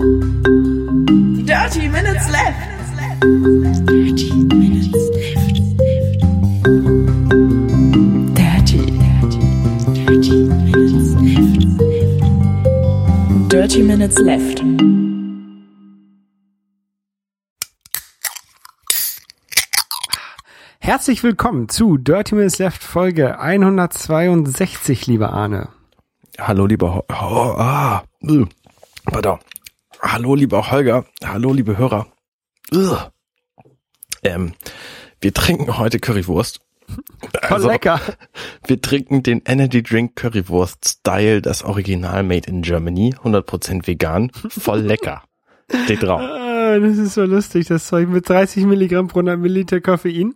[0.00, 2.56] Dirty Minutes Left.
[3.84, 5.60] Dirty Minutes Left.
[8.34, 9.44] Dirty, dirty,
[9.92, 11.52] dirty Minutes Left.
[13.50, 14.64] Dirty Minutes Left.
[20.78, 25.68] Herzlich willkommen zu Dirty Minutes Left Folge 162, lieber Arne.
[26.38, 28.46] Hallo, lieber Ho oh, ah, uh,
[29.04, 29.38] pardon.
[30.00, 31.04] Hallo, lieber Holger.
[31.22, 32.06] Hallo, liebe Hörer.
[34.22, 34.54] Ähm,
[35.20, 36.60] wir trinken heute Currywurst.
[37.42, 38.00] Voll lecker.
[38.66, 44.80] Wir trinken den Energy Drink Currywurst Style, das Original Made in Germany, 100% vegan, voll
[44.80, 45.22] lecker.
[45.84, 46.20] Steht drauf.
[46.20, 50.34] Ah, das ist so lustig, das Zeug mit 30 Milligramm pro 100 Milliliter Koffein.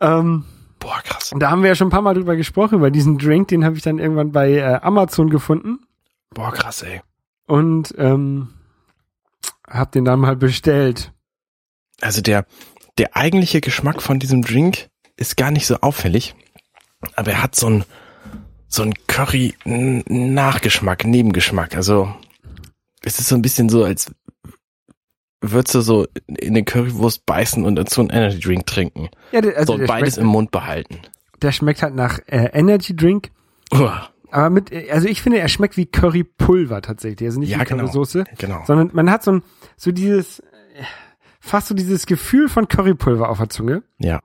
[0.00, 0.44] Ähm,
[0.80, 1.32] Boah, krass.
[1.38, 3.76] da haben wir ja schon ein paar Mal drüber gesprochen, über diesen Drink, den habe
[3.76, 5.80] ich dann irgendwann bei äh, Amazon gefunden
[6.34, 7.00] Boah, krass, ey.
[7.46, 8.48] und ähm,
[9.70, 11.12] hab den dann mal bestellt.
[12.00, 12.44] Also der,
[12.98, 16.34] der eigentliche Geschmack von diesem Drink ist gar nicht so auffällig,
[17.14, 17.84] aber er hat so ein
[18.72, 21.74] so ein Curry-Nachgeschmack, Nebengeschmack.
[21.74, 22.14] Also
[23.02, 24.12] es ist so ein bisschen so, als
[25.40, 29.08] würdest du so in den Currywurst beißen und dazu einen Energy Drink trinken.
[29.32, 31.00] Ja, also so beides schmeckt, im Mund behalten.
[31.42, 33.32] der schmeckt halt nach äh, Energy Drink,
[33.72, 34.10] Uah.
[34.30, 37.84] Aber mit, also ich finde, er schmeckt wie Currypulver tatsächlich, also nicht Ja, wie genau.
[37.84, 38.62] Currysoße, Genau.
[38.66, 39.42] sondern man hat so ein,
[39.76, 40.42] so dieses,
[41.40, 43.82] fast so dieses Gefühl von Currypulver auf der Zunge.
[43.98, 44.20] Ja.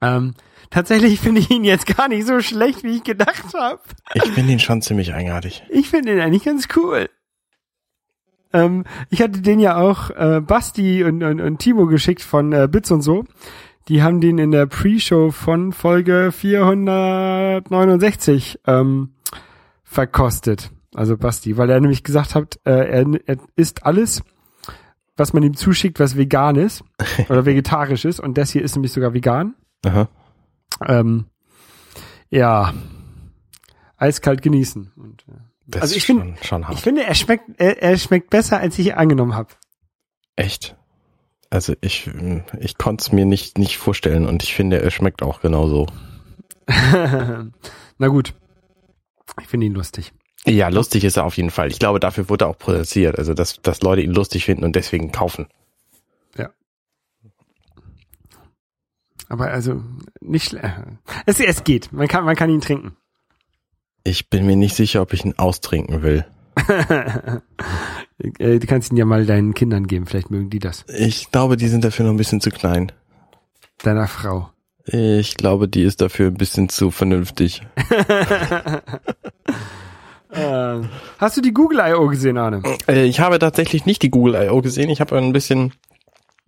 [0.00, 0.34] Ähm,
[0.70, 3.80] tatsächlich finde ich ihn jetzt gar nicht so schlecht, wie ich gedacht habe.
[4.14, 5.62] Ich finde ihn schon ziemlich eigenartig.
[5.70, 7.08] Ich finde ihn eigentlich ganz cool.
[8.52, 12.68] Ähm, ich hatte den ja auch äh, Basti und, und, und Timo geschickt von äh,
[12.70, 13.24] Bits und so.
[13.88, 19.14] Die haben den in der Pre-Show von Folge 469 ähm,
[19.92, 20.70] verkostet.
[20.94, 24.22] Also Basti, weil er nämlich gesagt hat, äh, er, er isst alles,
[25.16, 26.84] was man ihm zuschickt, was vegan ist
[27.28, 28.20] oder vegetarisch ist.
[28.20, 29.54] Und das hier ist nämlich sogar vegan.
[29.86, 30.08] Aha.
[30.86, 31.26] Ähm,
[32.30, 32.72] ja,
[33.96, 34.92] eiskalt genießen.
[34.96, 35.32] Und, äh,
[35.66, 36.76] Das Also ist ich find- schon, schon hart.
[36.76, 39.50] ich finde, er schmeckt, er, er schmeckt besser, als ich angenommen habe.
[40.36, 40.76] Echt?
[41.50, 42.10] Also ich,
[42.60, 45.86] ich konnte es mir nicht, nicht vorstellen und ich finde, er schmeckt auch genauso.
[46.66, 48.34] Na gut.
[49.40, 50.12] Ich finde ihn lustig.
[50.44, 51.68] Ja, lustig ist er auf jeden Fall.
[51.70, 53.18] Ich glaube, dafür wurde er auch produziert.
[53.18, 55.46] Also, dass, dass Leute ihn lustig finden und deswegen kaufen.
[59.32, 59.82] Aber also
[60.20, 60.54] nicht
[61.26, 61.90] es, es geht.
[61.90, 62.94] Man kann, man kann ihn trinken.
[64.04, 66.26] Ich bin mir nicht sicher, ob ich ihn austrinken will.
[68.38, 70.06] Äh, Du kannst ihn ja mal deinen Kindern geben.
[70.06, 70.84] Vielleicht mögen die das.
[70.96, 72.92] Ich glaube, die sind dafür noch ein bisschen zu klein.
[73.78, 74.51] Deiner Frau.
[74.84, 77.62] Ich glaube, die ist dafür ein bisschen zu vernünftig.
[80.32, 80.80] Äh,
[81.18, 82.06] hast du die Google I.O.
[82.06, 82.62] gesehen, Arne?
[82.88, 84.62] Äh, ich habe tatsächlich nicht die Google I.O.
[84.62, 84.88] gesehen.
[84.88, 85.74] Ich habe ein bisschen,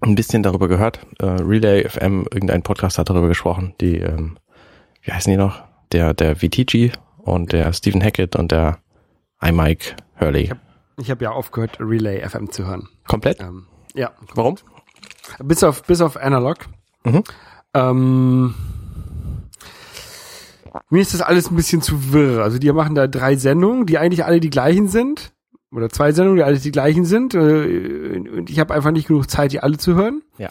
[0.00, 1.00] ein bisschen darüber gehört.
[1.18, 3.74] Äh, Relay FM, irgendein Podcast hat darüber gesprochen.
[3.82, 4.38] Die, ähm,
[5.02, 5.62] wie heißen die noch?
[5.92, 8.78] Der, der VTG und der Stephen Hackett und der
[9.42, 10.50] iMike Hurley.
[10.96, 12.88] Ich habe ja aufgehört, Relay FM zu hören.
[13.06, 13.40] Komplett?
[13.40, 14.12] Ähm, ja.
[14.34, 14.56] Warum?
[15.42, 16.56] Bis auf, bis auf Analog.
[17.04, 17.22] Mhm.
[17.74, 18.54] Ähm,
[20.90, 22.42] mir ist das alles ein bisschen zu wirr.
[22.42, 25.32] Also die machen da drei Sendungen, die eigentlich alle die gleichen sind.
[25.72, 27.34] Oder zwei Sendungen, die alle die gleichen sind.
[27.34, 30.22] Äh, Und ich habe einfach nicht genug Zeit, die alle zu hören.
[30.38, 30.48] Ja.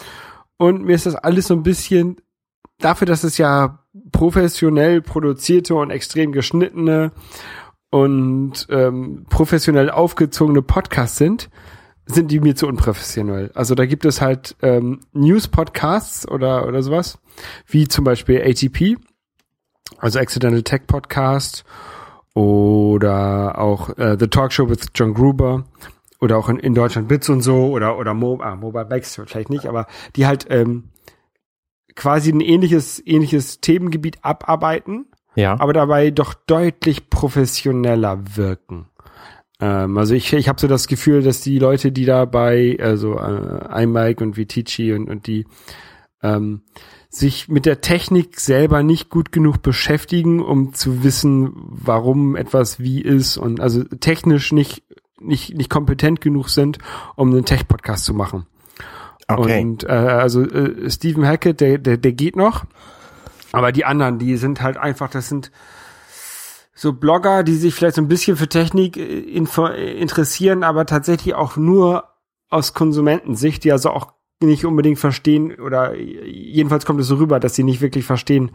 [0.58, 2.18] Und mir ist das alles so ein bisschen,
[2.80, 3.80] dafür, dass es ja
[4.12, 7.12] professionell produzierte und extrem geschnittene
[7.90, 11.50] und ähm, professionell aufgezogene Podcasts sind,
[12.06, 13.52] sind die mir zu unprofessionell.
[13.54, 17.20] Also da gibt es halt ähm, News-Podcasts oder, oder sowas,
[17.66, 18.98] wie zum Beispiel ATP,
[20.00, 21.64] also Accidental Tech Podcast
[22.34, 25.66] oder auch äh, The Talk Show with John Gruber
[26.20, 29.50] oder auch in, in Deutschland Bits und so oder oder Mo ah, Mobile Bikes vielleicht
[29.50, 30.90] nicht, aber die halt ähm,
[31.96, 35.60] quasi ein ähnliches ähnliches Themengebiet abarbeiten Ja.
[35.60, 38.88] aber dabei doch deutlich professioneller wirken.
[39.64, 43.84] Ähm, also ich, ich habe so das Gefühl, dass die Leute, die dabei, also äh,
[43.84, 45.46] iMike und Vitici und, und die
[46.22, 46.64] ähm,
[47.10, 53.02] sich mit der Technik selber nicht gut genug beschäftigen, um zu wissen, warum etwas wie
[53.02, 54.84] ist und also technisch nicht
[55.22, 56.80] nicht nicht kompetent genug sind,
[57.16, 58.46] um einen Tech-Podcast zu machen.
[59.30, 59.62] okay.
[59.62, 62.66] Und äh, also äh, Stephen Hackett, der, der, der geht noch.
[63.54, 65.52] Aber die anderen, die sind halt einfach, das sind
[66.74, 71.36] so Blogger, die sich vielleicht so ein bisschen für Technik äh, äh, interessieren, aber tatsächlich
[71.36, 72.06] auch nur
[72.50, 77.56] aus Konsumentensicht, die also auch nicht unbedingt verstehen oder jedenfalls kommt es so rüber, dass
[77.56, 78.52] sie nicht wirklich verstehen,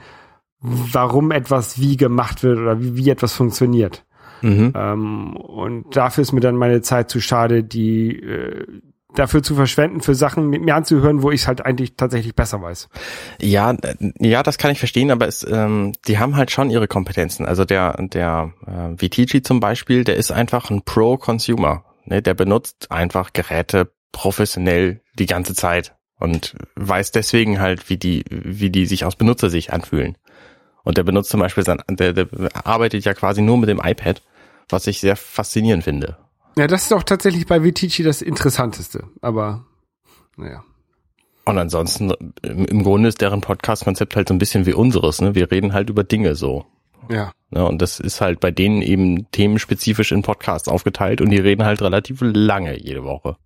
[0.61, 4.05] warum etwas wie gemacht wird oder wie, wie etwas funktioniert.
[4.43, 4.73] Mhm.
[4.75, 8.67] Ähm, und dafür ist mir dann meine Zeit zu schade, die äh,
[9.14, 12.60] dafür zu verschwenden, für Sachen mit mir anzuhören, wo ich es halt eigentlich tatsächlich besser
[12.60, 12.88] weiß.
[13.40, 13.75] Ja,
[14.19, 17.46] ja, das kann ich verstehen, aber es, ähm, die haben halt schon ihre Kompetenzen.
[17.46, 21.84] Also der, der äh, Vitici zum Beispiel, der ist einfach ein Pro-Consumer.
[22.05, 22.22] Ne?
[22.22, 28.70] Der benutzt einfach Geräte professionell die ganze Zeit und weiß deswegen halt, wie die, wie
[28.70, 30.16] die sich aus Benutzersicht anfühlen.
[30.84, 32.28] Und der benutzt zum Beispiel sein, der, der
[32.64, 34.22] arbeitet ja quasi nur mit dem iPad,
[34.69, 36.16] was ich sehr faszinierend finde.
[36.58, 39.05] Ja, das ist auch tatsächlich bei Vitici das Interessanteste.
[39.20, 39.64] Aber
[40.37, 40.64] naja.
[41.44, 42.12] Und ansonsten,
[42.43, 45.20] im, Grunde ist deren Podcast-Konzept halt so ein bisschen wie unseres.
[45.20, 45.37] Ne?
[45.37, 46.66] Wir reden halt über Dinge so.
[47.08, 47.31] Ja.
[47.50, 47.64] Ne?
[47.64, 51.81] Und das ist halt bei denen eben themenspezifisch in Podcasts aufgeteilt und die reden halt
[51.81, 53.37] relativ lange jede Woche.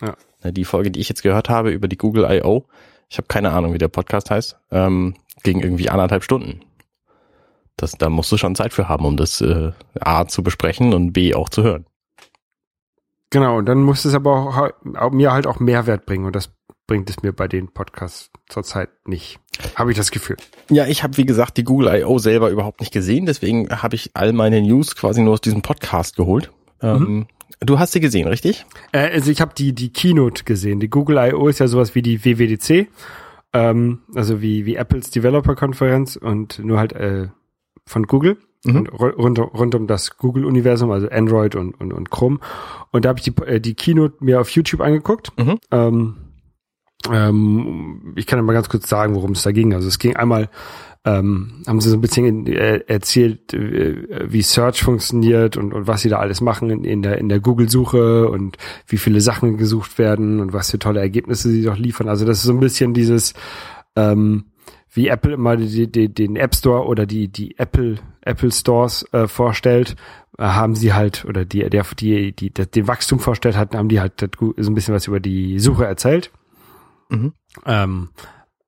[0.00, 0.14] Ja.
[0.44, 2.66] Ne, Die Folge, die ich jetzt gehört habe über die Google I.O.,
[3.08, 6.60] ich habe keine Ahnung, wie der Podcast heißt, ähm, ging irgendwie anderthalb Stunden.
[7.76, 11.12] Das, da musst du schon Zeit für haben, um das äh, A zu besprechen und
[11.12, 11.84] B auch zu hören.
[13.30, 16.50] Genau, und dann muss es aber auch, auch mir halt auch Mehrwert bringen und das
[16.86, 19.38] bringt es mir bei den Podcasts zurzeit nicht.
[19.76, 20.36] Habe ich das Gefühl.
[20.68, 22.18] Ja, ich habe wie gesagt die Google I.O.
[22.18, 26.16] selber überhaupt nicht gesehen, deswegen habe ich all meine News quasi nur aus diesem Podcast
[26.16, 26.50] geholt.
[26.82, 27.26] Ähm,
[27.60, 28.64] Du hast sie gesehen, richtig?
[28.92, 30.80] Äh, also ich habe die die Keynote gesehen.
[30.80, 31.48] Die Google I.O.
[31.48, 32.88] ist ja sowas wie die WWDC,
[33.52, 37.28] ähm, also wie wie Apples Developer-Konferenz und nur halt äh,
[37.86, 38.38] von Google.
[38.64, 38.76] Mhm.
[38.76, 42.38] Und ru- rund, rund um das Google-Universum, also Android und, und, und Chrome.
[42.90, 45.32] Und da habe ich die, äh, die Keynote mir auf YouTube angeguckt.
[45.38, 45.58] Mhm.
[45.70, 46.16] Ähm,
[47.10, 49.72] ähm, ich kann ja mal ganz kurz sagen, worum es da ging.
[49.72, 50.50] Also es ging einmal,
[51.06, 56.02] ähm, haben sie so ein bisschen äh, erzählt, äh, wie Search funktioniert und, und was
[56.02, 59.98] sie da alles machen in, in der, in der Google-Suche und wie viele Sachen gesucht
[59.98, 62.10] werden und was für tolle Ergebnisse sie doch liefern.
[62.10, 63.32] Also das ist so ein bisschen dieses,
[63.96, 64.44] ähm,
[64.92, 69.28] wie Apple immer die, die, den App Store oder die, die Apple, Apple Stores äh,
[69.28, 69.96] vorstellt,
[70.38, 73.88] äh, haben sie halt, oder die, der, die, die, die, den Wachstum vorstellt hat, haben
[73.88, 76.30] die halt das so ein bisschen was über die Suche erzählt.
[77.08, 77.32] Mhm.
[77.66, 78.08] Ähm,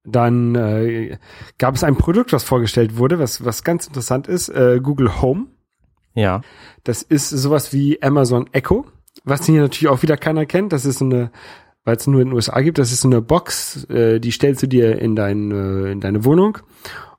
[0.05, 1.19] dann äh,
[1.59, 5.47] gab es ein Produkt, was vorgestellt wurde, was, was ganz interessant ist, äh, Google Home.
[6.15, 6.43] Ja.
[6.85, 8.87] Das ist sowas wie Amazon Echo,
[9.25, 10.73] was hier natürlich auch wieder keiner kennt.
[10.73, 11.31] Das ist so eine,
[11.85, 14.63] weil es nur in den USA gibt, das ist so eine Box, äh, die stellst
[14.63, 16.59] du dir in, dein, äh, in deine Wohnung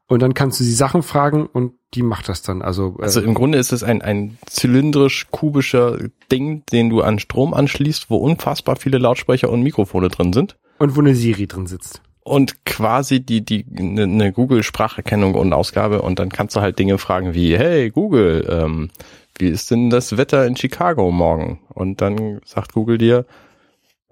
[0.08, 2.62] und dann kannst du sie Sachen fragen und die macht das dann.
[2.62, 5.98] Also, äh, Also im Grunde ist es ein, ein zylindrisch-kubischer
[6.32, 10.58] Ding, den du an Strom anschließt, wo unfassbar viele Lautsprecher und Mikrofone drin sind.
[10.80, 12.02] und wo eine Siri drin sitzt.
[12.26, 16.98] Und quasi die, die, eine ne Google-Spracherkennung und Ausgabe und dann kannst du halt Dinge
[16.98, 18.90] fragen wie, hey Google, ähm,
[19.38, 21.60] wie ist denn das Wetter in Chicago morgen?
[21.70, 23.26] Und dann sagt Google dir,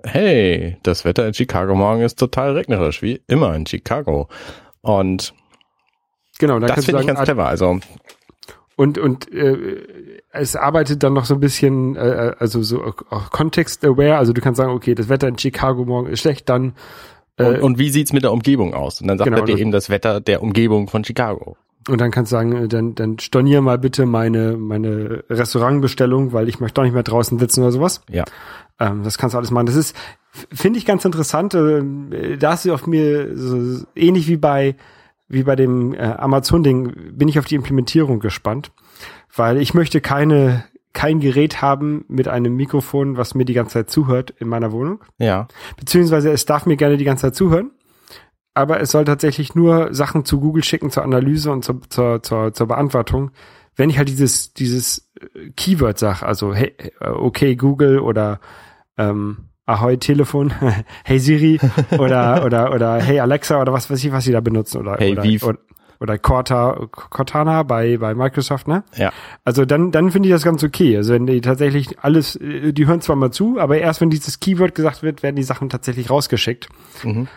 [0.03, 4.27] hey, das Wetter in Chicago morgen ist total regnerisch, wie immer in Chicago.
[4.81, 5.33] Und
[6.39, 7.45] Genau, das finde ich ganz clever.
[7.45, 7.79] Also
[8.75, 9.83] Und, und äh,
[10.31, 14.57] es arbeitet dann noch so ein bisschen, äh, also so auch context-aware, also du kannst
[14.57, 16.73] sagen, okay, das Wetter in Chicago morgen ist schlecht, dann
[17.37, 19.01] äh, und, und wie sieht's mit der Umgebung aus?
[19.01, 21.57] Und dann sagt Genau, er dir eben das Wetter der Umgebung von Chicago.
[21.87, 26.49] und dann kannst du sagen, äh, dann, dann stornier mal bitte meine, meine Restaurantbestellung, weil
[26.49, 28.01] ich möchte doch nicht mehr draußen sitzen oder sowas.
[28.09, 28.23] Ja.
[28.81, 29.67] Ähm, das kannst du alles machen.
[29.67, 29.95] Das ist,
[30.51, 31.53] finde ich ganz interessant.
[31.53, 34.75] Äh, da ist sie auf mir so ähnlich wie bei
[35.27, 38.73] wie bei dem äh, Amazon-Ding bin ich auf die Implementierung gespannt,
[39.33, 43.89] weil ich möchte keine kein Gerät haben mit einem Mikrofon, was mir die ganze Zeit
[43.89, 45.01] zuhört in meiner Wohnung.
[45.19, 45.47] Ja.
[45.77, 47.71] Beziehungsweise es darf mir gerne die ganze Zeit zuhören,
[48.53, 52.53] aber es soll tatsächlich nur Sachen zu Google schicken zur Analyse und zur, zur, zur,
[52.53, 53.31] zur Beantwortung.
[53.77, 58.41] Wenn ich halt dieses, dieses äh, Keyword sage, also hey, äh, okay Google oder
[58.97, 60.53] ähm, Ahoi Telefon,
[61.03, 61.59] hey Siri
[61.97, 65.13] oder oder oder hey Alexa oder was weiß ich, was sie da benutzen oder Hey
[65.13, 65.59] oder, oder,
[65.99, 68.83] oder Corta, Cortana bei bei Microsoft, ne?
[68.95, 69.11] Ja.
[69.45, 70.97] Also dann, dann finde ich das ganz okay.
[70.97, 74.39] Also wenn die tatsächlich alles, äh, die hören zwar mal zu, aber erst wenn dieses
[74.39, 76.67] Keyword gesagt wird, werden die Sachen tatsächlich rausgeschickt.
[77.03, 77.27] Mhm.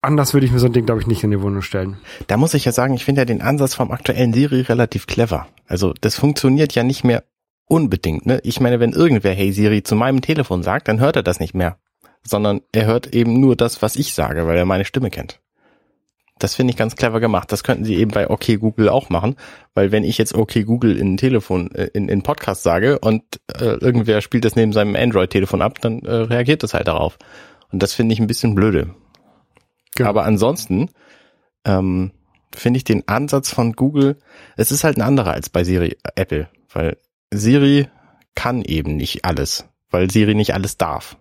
[0.00, 1.96] Anders würde ich mir so ein Ding, glaube ich, nicht in die Wohnung stellen.
[2.28, 5.48] Da muss ich ja sagen, ich finde ja den Ansatz vom aktuellen Siri relativ clever.
[5.66, 7.24] Also das funktioniert ja nicht mehr
[7.68, 8.26] unbedingt.
[8.26, 8.40] Ne?
[8.42, 11.54] Ich meine, wenn irgendwer Hey Siri zu meinem Telefon sagt, dann hört er das nicht
[11.54, 11.78] mehr,
[12.22, 15.40] sondern er hört eben nur das, was ich sage, weil er meine Stimme kennt.
[16.38, 17.50] Das finde ich ganz clever gemacht.
[17.50, 19.36] Das könnten sie eben bei OK Google auch machen,
[19.74, 23.22] weil wenn ich jetzt OK Google in Telefon, äh, in, in Podcast sage und
[23.58, 27.18] äh, irgendwer spielt das neben seinem Android-Telefon ab, dann äh, reagiert das halt darauf.
[27.72, 28.94] Und das finde ich ein bisschen blöde.
[29.96, 30.08] Genau.
[30.08, 30.90] Aber ansonsten
[31.64, 32.12] ähm,
[32.54, 34.16] finde ich den Ansatz von Google,
[34.56, 36.96] es ist halt ein anderer als bei Siri, äh, Apple, weil
[37.32, 37.88] Siri
[38.34, 41.16] kann eben nicht alles, weil Siri nicht alles darf.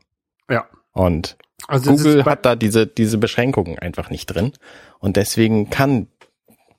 [0.49, 0.65] Ja.
[0.91, 1.37] Und
[1.67, 4.53] Also Google hat da diese, diese Beschränkungen einfach nicht drin.
[4.99, 6.07] Und deswegen kann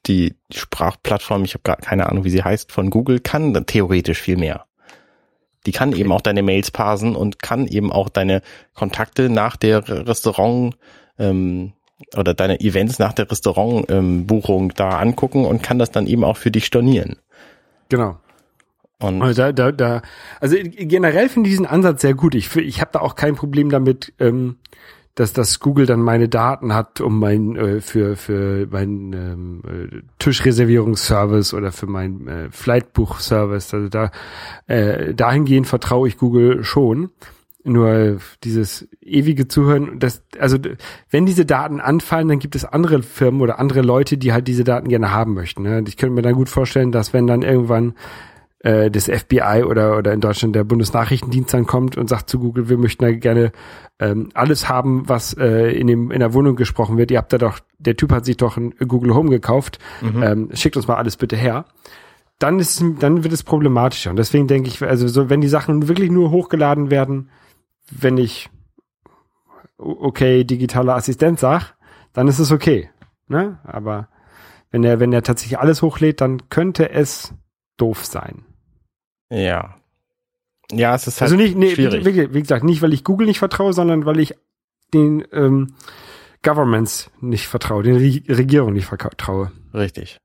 [0.07, 4.37] die Sprachplattform, ich habe gar keine Ahnung, wie sie heißt, von Google, kann theoretisch viel
[4.37, 4.65] mehr.
[5.67, 8.43] Die kann eben auch deine Mails parsen und kann eben auch deine
[8.75, 10.77] Kontakte nach der Restaurant
[11.19, 11.73] ähm,
[12.17, 16.37] oder deine Events nach der Restaurantbuchung ähm, da angucken und kann das dann eben auch
[16.37, 17.17] für dich stornieren.
[17.89, 18.19] Genau.
[19.01, 20.03] Und Also da, da, da,
[20.41, 22.35] also generell finde ich diesen Ansatz sehr gut.
[22.35, 24.57] Ich, ich habe da auch kein Problem damit, ähm,
[25.15, 30.03] dass das Google dann meine Daten hat, um mein äh, für für mein ähm, äh,
[30.19, 33.75] Tischreservierungsservice oder für mein äh, Flightbuchservice.
[33.75, 34.11] Also da
[34.67, 37.11] äh, dahingehend vertraue ich Google schon.
[37.65, 40.57] Nur dieses ewige Zuhören, das, also
[41.11, 44.65] wenn diese Daten anfallen, dann gibt es andere Firmen oder andere Leute, die halt diese
[44.65, 45.65] Daten gerne haben möchten.
[45.65, 45.85] Ne?
[45.87, 47.95] Ich könnte mir dann gut vorstellen, dass wenn dann irgendwann
[48.61, 52.69] äh, das FBI oder oder in Deutschland der Bundesnachrichtendienst dann kommt und sagt zu Google,
[52.69, 53.53] wir möchten da gerne
[54.01, 57.11] ähm, alles haben, was äh, in dem in der Wohnung gesprochen wird.
[57.11, 59.79] Ihr habt da doch, der Typ hat sich doch ein Google Home gekauft.
[60.03, 61.67] Ähm, schickt uns mal alles bitte her.
[62.39, 65.89] Dann ist dann wird es problematischer und deswegen denke ich, also so wenn die Sachen
[65.89, 67.31] wirklich nur hochgeladen werden,
[67.91, 68.51] wenn ich
[69.77, 71.75] okay digitaler Assistent sag,
[72.13, 72.91] dann ist es okay.
[73.29, 73.59] Ne?
[73.65, 74.09] Aber
[74.71, 77.35] wenn er wenn er tatsächlich alles hochlädt, dann könnte es
[77.77, 78.45] doof sein.
[79.31, 79.75] Ja.
[80.71, 82.05] Ja, es ist halt Also nicht, nee, schwierig.
[82.05, 84.35] wie, wie, gesagt, nicht, weil ich Google nicht vertraue, sondern weil ich
[84.93, 85.75] den ähm,
[86.43, 89.51] Governments nicht vertraue, den Re Regierungen nicht vertraue.
[89.73, 90.19] Richtig.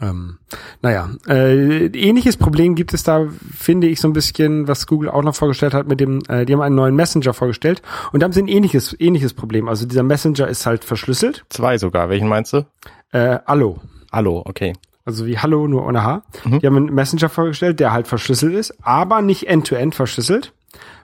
[0.00, 0.38] Ähm,
[0.80, 5.22] naja, äh, ähnliches Problem gibt es da, finde ich, so ein bisschen, was Google auch
[5.22, 7.82] noch vorgestellt hat mit dem, äh, die haben einen neuen Messenger vorgestellt
[8.12, 9.68] und da haben sie ein ähnliches, ähnliches Problem.
[9.68, 11.44] Also dieser Messenger ist halt verschlüsselt.
[11.50, 12.08] Zwei sogar.
[12.08, 12.66] Welchen meinst du?
[13.12, 13.80] Äh, Allo.
[14.10, 14.72] Hallo, okay.
[15.04, 16.22] Also wie Hallo, nur ohne H.
[16.44, 16.60] Mhm.
[16.60, 20.52] Die haben einen Messenger vorgestellt, der halt verschlüsselt ist, aber nicht end-to-end verschlüsselt,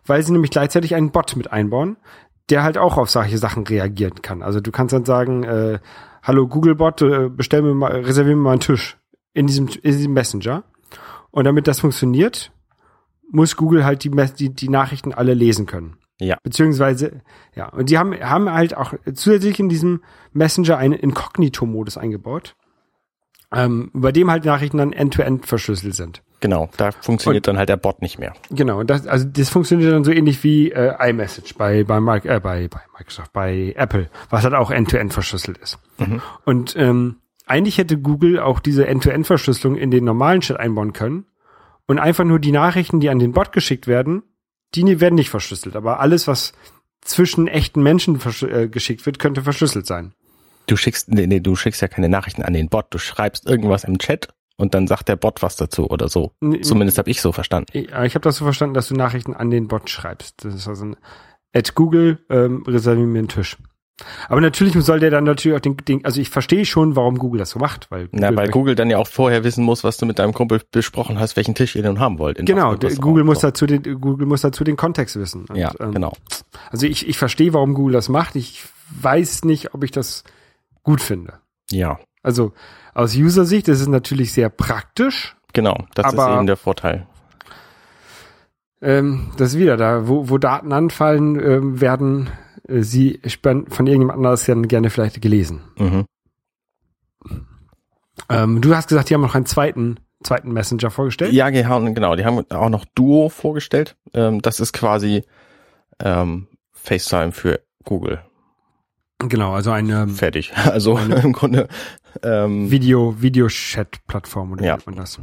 [0.05, 1.97] weil sie nämlich gleichzeitig einen Bot mit einbauen,
[2.51, 4.43] der halt auch auf solche Sachen reagieren kann.
[4.43, 5.79] Also du kannst dann sagen, äh,
[6.23, 8.99] Hallo Googlebot, äh, bestell mir mal, reservier mir mal einen Tisch
[9.33, 10.65] in diesem, in diesem Messenger.
[11.31, 12.53] Und damit das funktioniert,
[13.31, 15.99] muss Google halt die, die, die Nachrichten alle lesen können.
[16.19, 16.39] Ja.
[16.43, 17.21] Beziehungsweise,
[17.55, 22.57] ja, und die haben, haben halt auch zusätzlich in diesem Messenger einen Inkognito-Modus eingebaut,
[23.55, 26.23] ähm, bei dem halt Nachrichten dann end-to-end verschlüsselt sind.
[26.41, 26.69] Genau.
[26.77, 28.35] Da funktioniert dann halt der Bot nicht mehr.
[28.51, 32.27] Genau, und das, also das funktioniert dann so ähnlich wie äh, iMessage bei, bei, Mic-
[32.27, 35.79] äh, bei, bei Microsoft, bei Apple, was halt auch end-to-end verschlüsselt ist.
[36.45, 41.25] Und ähm, eigentlich hätte Google auch diese End-to-End-Verschlüsselung in den normalen Chat einbauen können
[41.87, 44.23] und einfach nur die Nachrichten, die an den Bot geschickt werden,
[44.75, 45.77] die ne- werden nicht verschlüsselt.
[45.77, 46.53] Aber alles, was
[47.01, 50.13] zwischen echten Menschen äh, geschickt wird, könnte verschlüsselt sein.
[50.67, 52.87] Du schickst, nee, nee, du schickst ja keine Nachrichten an den Bot.
[52.91, 56.33] Du schreibst irgendwas im Chat und dann sagt der Bot was dazu oder so.
[56.41, 57.71] Nee, Zumindest habe ich so verstanden.
[57.73, 60.45] Ich, ich habe das so verstanden, dass du Nachrichten an den Bot schreibst.
[60.45, 60.97] Das ist also ein
[61.55, 63.57] at Google ähm, reservieren mir einen Tisch.
[64.29, 67.39] Aber natürlich soll der dann natürlich auch den, den also ich verstehe schon, warum Google
[67.39, 70.05] das so macht, weil Na, weil Google dann ja auch vorher wissen muss, was du
[70.05, 72.45] mit deinem Kumpel besprochen hast, welchen Tisch ihr denn haben wollt.
[72.45, 73.47] genau, Google muss so.
[73.47, 75.47] dazu den Google muss dazu den Kontext wissen.
[75.47, 76.13] Und, Ja, ähm, genau.
[76.71, 78.37] Also ich, ich verstehe, warum Google das macht.
[78.37, 78.65] Ich
[79.01, 80.25] weiß nicht, ob ich das
[80.87, 81.35] gut finde.
[81.71, 82.53] Ja, Also
[82.95, 85.37] aus User-Sicht ist es natürlich sehr praktisch.
[85.53, 85.85] genau.
[85.95, 87.07] Das ist eben der Vorteil.
[88.81, 92.31] Ähm, das ist wieder da, wo, wo Daten anfallen, ähm, werden
[92.69, 95.61] äh, sie von irgendjemand anders dann gerne vielleicht gelesen.
[95.77, 96.05] Mhm.
[98.29, 101.33] Ähm, du hast gesagt, die haben noch einen zweiten, zweiten Messenger vorgestellt.
[101.33, 102.17] Ja, genau.
[102.17, 103.97] Die haben auch noch Duo vorgestellt.
[104.15, 105.25] Ähm, das ist quasi
[106.01, 108.21] ähm, FaceTime für Google.
[109.19, 110.53] Genau, also eine Fertig.
[110.65, 111.69] Also im Grunde.
[112.23, 114.75] Ähm, Video, Videochat-Plattform oder wie Ja.
[114.75, 115.19] nennt man das?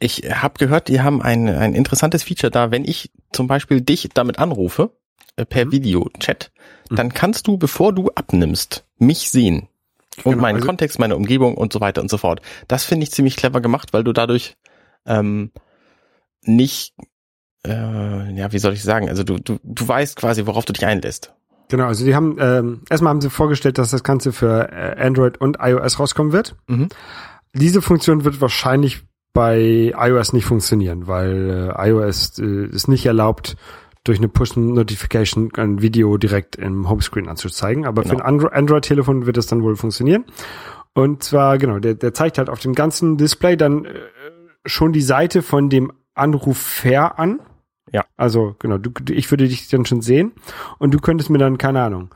[0.00, 2.70] ich habe gehört, die haben ein, ein interessantes Feature da.
[2.70, 4.92] Wenn ich zum Beispiel dich damit anrufe,
[5.36, 5.72] äh, per Mhm.
[5.72, 6.52] Videochat,
[6.90, 9.68] dann kannst du, bevor du abnimmst, mich sehen.
[10.24, 12.40] Und Genau, meinen also- Kontext, meine Umgebung und so weiter und so fort.
[12.68, 14.56] Das finde ich ziemlich clever gemacht, weil du dadurch
[15.06, 15.50] ähm,
[16.42, 16.94] nicht,
[17.66, 20.86] äh, ja, wie soll ich sagen, also du, du, du weißt quasi, worauf du dich
[20.86, 21.34] einlässt.
[21.68, 25.40] Genau, also die haben, ähm, erstmal haben sie vorgestellt, dass das Ganze für äh, Android
[25.40, 26.56] und iOS rauskommen wird.
[26.66, 26.88] Mhm.
[27.54, 29.02] Diese Funktion wird wahrscheinlich
[29.34, 33.56] bei iOS nicht funktionieren, weil äh, iOS äh, ist nicht erlaubt,
[34.04, 37.84] durch eine Push-Notification ein Video direkt im Homescreen anzuzeigen.
[37.84, 38.20] Aber für Genau.
[38.22, 40.24] ein Andro Android-Telefon wird es dann wohl funktionieren.
[40.94, 43.90] Und zwar, genau, der, der zeigt halt auf dem ganzen Display dann äh,
[44.64, 47.40] schon die Seite von dem Anrufer an.
[47.92, 48.04] Ja.
[48.16, 50.32] Also, genau, du, ich würde dich dann schon sehen.
[50.78, 52.10] Und du könntest mir dann, keine Ahnung,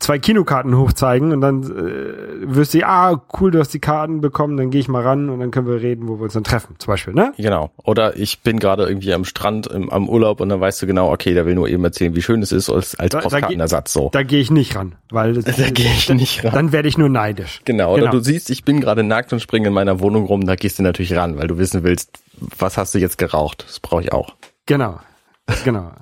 [0.00, 4.56] zwei Kinokarten hochzeigen und dann äh, wirst du, ah, cool, du hast die Karten bekommen,
[4.56, 6.74] dann gehe ich mal ran und dann können wir reden, wo wir uns dann treffen,
[6.78, 7.32] zum Beispiel, ne?
[7.36, 7.70] Genau.
[7.84, 11.12] Oder ich bin gerade irgendwie am Strand im, am Urlaub und dann weißt du genau,
[11.12, 13.92] okay, der will nur eben erzählen, wie schön es ist als, als Da- da Postkartenersatz
[13.92, 14.10] so.
[14.12, 16.52] Da gehe ich nicht ran, weil das, Da gehe ich nicht ran.
[16.52, 17.60] dann werde ich nur neidisch.
[17.64, 18.12] Genau, oder Genau.
[18.14, 20.82] du siehst, ich bin gerade nackt und springe in meiner Wohnung rum, da gehst du
[20.82, 22.18] natürlich ran, weil du wissen willst,
[22.58, 23.64] was hast du jetzt geraucht?
[23.68, 24.34] Das brauche ich auch.
[24.66, 25.00] Genau.
[25.64, 25.92] Genau.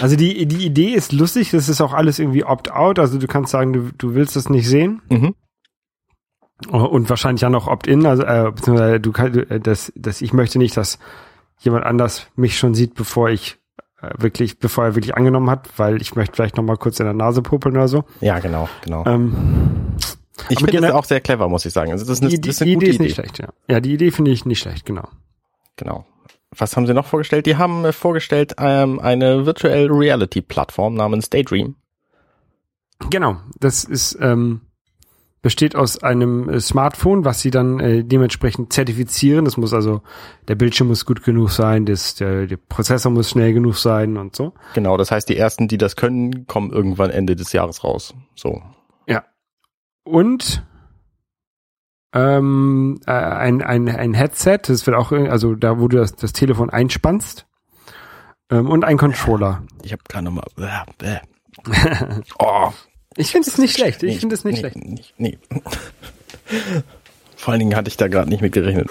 [0.00, 3.50] Also die, die Idee ist lustig, das ist auch alles irgendwie opt-out, also du kannst
[3.50, 5.02] sagen, du, du willst es nicht sehen.
[5.10, 5.34] Mhm.
[6.70, 10.58] Und wahrscheinlich auch noch opt-in, also äh, beziehungsweise du kannst, äh, dass, dass ich möchte
[10.58, 11.00] nicht, dass
[11.58, 13.58] jemand anders mich schon sieht, bevor ich
[14.00, 17.06] äh, wirklich, bevor er wirklich angenommen hat, weil ich möchte vielleicht noch mal kurz in
[17.06, 18.04] der Nase popeln oder so.
[18.20, 19.04] Ja, genau, genau.
[19.06, 19.96] Ähm,
[20.48, 21.90] ich finde das auch sehr clever, muss ich sagen.
[21.90, 23.04] Also das ist eine, die, das ist eine die gute Idee ist Idee.
[23.04, 23.48] nicht schlecht, ja.
[23.68, 25.08] Ja, die Idee finde ich nicht schlecht, genau.
[25.76, 26.04] Genau.
[26.56, 27.46] Was haben sie noch vorgestellt?
[27.46, 31.76] Die haben äh, vorgestellt ähm, eine Virtual Reality Plattform namens Daydream.
[33.10, 34.60] Genau, das ist ähm,
[35.42, 39.44] besteht aus einem äh, Smartphone, was sie dann äh, dementsprechend zertifizieren.
[39.44, 40.02] Das muss also
[40.48, 44.36] der Bildschirm muss gut genug sein, das, der, der Prozessor muss schnell genug sein und
[44.36, 44.54] so.
[44.74, 48.14] Genau, das heißt, die ersten, die das können, kommen irgendwann Ende des Jahres raus.
[48.36, 48.62] So.
[49.08, 49.24] Ja.
[50.04, 50.62] Und
[52.12, 56.14] ähm, äh, ein, ein, ein Headset, das wird auch, äh, also da, wo du das,
[56.14, 57.46] das Telefon einspannst.
[58.50, 59.62] Ähm, und ein Controller.
[59.82, 60.44] Ich habe gerade nochmal.
[60.56, 61.18] Bäh, bäh.
[62.38, 62.70] oh,
[63.16, 64.02] Ich finde es nicht schlecht.
[64.02, 64.76] Ich nee, finde es nicht nee, schlecht.
[64.76, 65.38] Nicht, nee.
[67.36, 68.90] Vor allen Dingen hatte ich da gerade nicht mit gerechnet.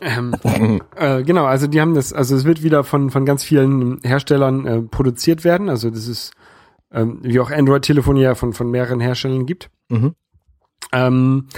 [0.00, 0.34] Ähm,
[0.96, 4.66] äh, genau, also die haben das, also es wird wieder von, von ganz vielen Herstellern
[4.66, 5.68] äh, produziert werden.
[5.68, 6.32] Also das ist,
[6.92, 9.70] ähm, wie auch Android-Telefone ja von, von mehreren Herstellern gibt.
[9.88, 10.14] Mhm.
[10.94, 11.48] Ähm,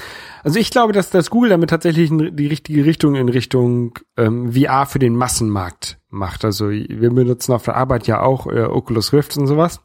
[0.42, 4.86] also ich glaube, dass, dass Google damit tatsächlich die richtige Richtung in Richtung ähm, VR
[4.86, 6.44] für den Massenmarkt macht.
[6.44, 9.82] Also wir benutzen auf der Arbeit ja auch äh, Oculus Rift und sowas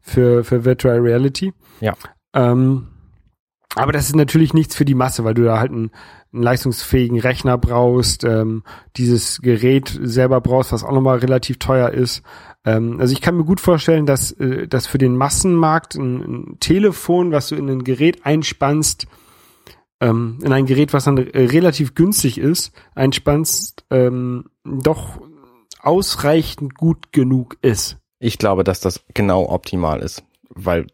[0.00, 1.52] für, für Virtual Reality.
[1.80, 1.94] Ja.
[2.32, 2.88] Ähm,
[3.74, 5.90] aber das ist natürlich nichts für die Masse, weil du da halt einen,
[6.34, 8.64] einen leistungsfähigen Rechner brauchst, ähm,
[8.96, 12.22] dieses Gerät selber brauchst, was auch nochmal relativ teuer ist.
[12.64, 16.56] Ähm, also ich kann mir gut vorstellen, dass äh, dass für den Massenmarkt ein, ein
[16.60, 19.06] Telefon, was du in ein Gerät einspannst,
[20.00, 25.20] ähm, in ein Gerät, was dann relativ günstig ist, einspannst, ähm, doch
[25.80, 27.98] ausreichend gut genug ist.
[28.18, 30.86] Ich glaube, dass das genau optimal ist, weil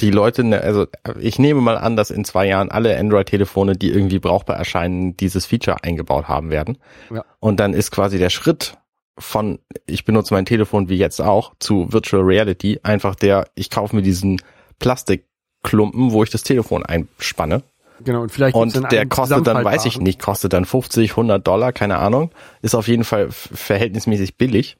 [0.00, 0.86] die Leute, ne, also
[1.18, 5.46] ich nehme mal an, dass in zwei Jahren alle Android-Telefone, die irgendwie brauchbar erscheinen, dieses
[5.46, 6.78] Feature eingebaut haben werden.
[7.12, 7.24] Ja.
[7.40, 8.76] Und dann ist quasi der Schritt
[9.18, 13.96] von, ich benutze mein Telefon wie jetzt auch, zu Virtual Reality einfach der, ich kaufe
[13.96, 14.40] mir diesen
[14.78, 17.62] Plastikklumpen, wo ich das Telefon einspanne.
[18.04, 21.72] Genau, und vielleicht Und der kostet dann, weiß ich nicht, kostet dann 50, 100 Dollar,
[21.72, 22.30] keine Ahnung.
[22.62, 24.76] Ist auf jeden Fall verhältnismäßig billig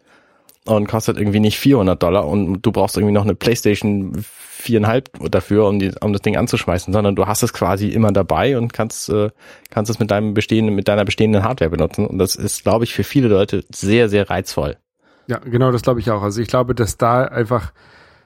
[0.69, 4.13] und kostet irgendwie nicht 400 Dollar und du brauchst irgendwie noch eine Playstation
[4.59, 8.59] viereinhalb dafür, um, die, um das Ding anzuschmeißen, sondern du hast es quasi immer dabei
[8.59, 9.31] und kannst, äh,
[9.71, 12.07] kannst es mit deinem bestehenden, mit deiner bestehenden Hardware benutzen.
[12.07, 14.77] Und das ist, glaube ich, für viele Leute sehr, sehr reizvoll.
[15.29, 16.23] Ja, genau, das glaube ich auch.
[16.23, 17.73] Also ich glaube, dass da einfach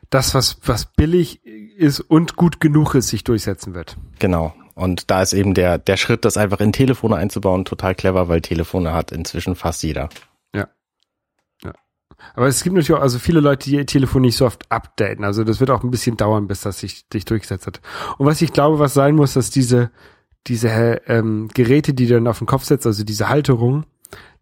[0.08, 3.96] das, was, was billig ist und gut genug ist, sich durchsetzen wird.
[4.18, 4.54] Genau.
[4.74, 8.40] Und da ist eben der, der Schritt, das einfach in Telefone einzubauen, total clever, weil
[8.40, 10.08] Telefone hat inzwischen fast jeder.
[12.34, 15.24] Aber es gibt natürlich auch also viele Leute, die ihr Telefon nicht so oft updaten.
[15.24, 17.80] Also das wird auch ein bisschen dauern, bis das sich, sich durchgesetzt hat.
[18.18, 19.90] Und was ich glaube, was sein muss, dass diese,
[20.46, 20.68] diese
[21.06, 23.84] ähm, Geräte, die du dann auf den Kopf setzt, also diese Halterung,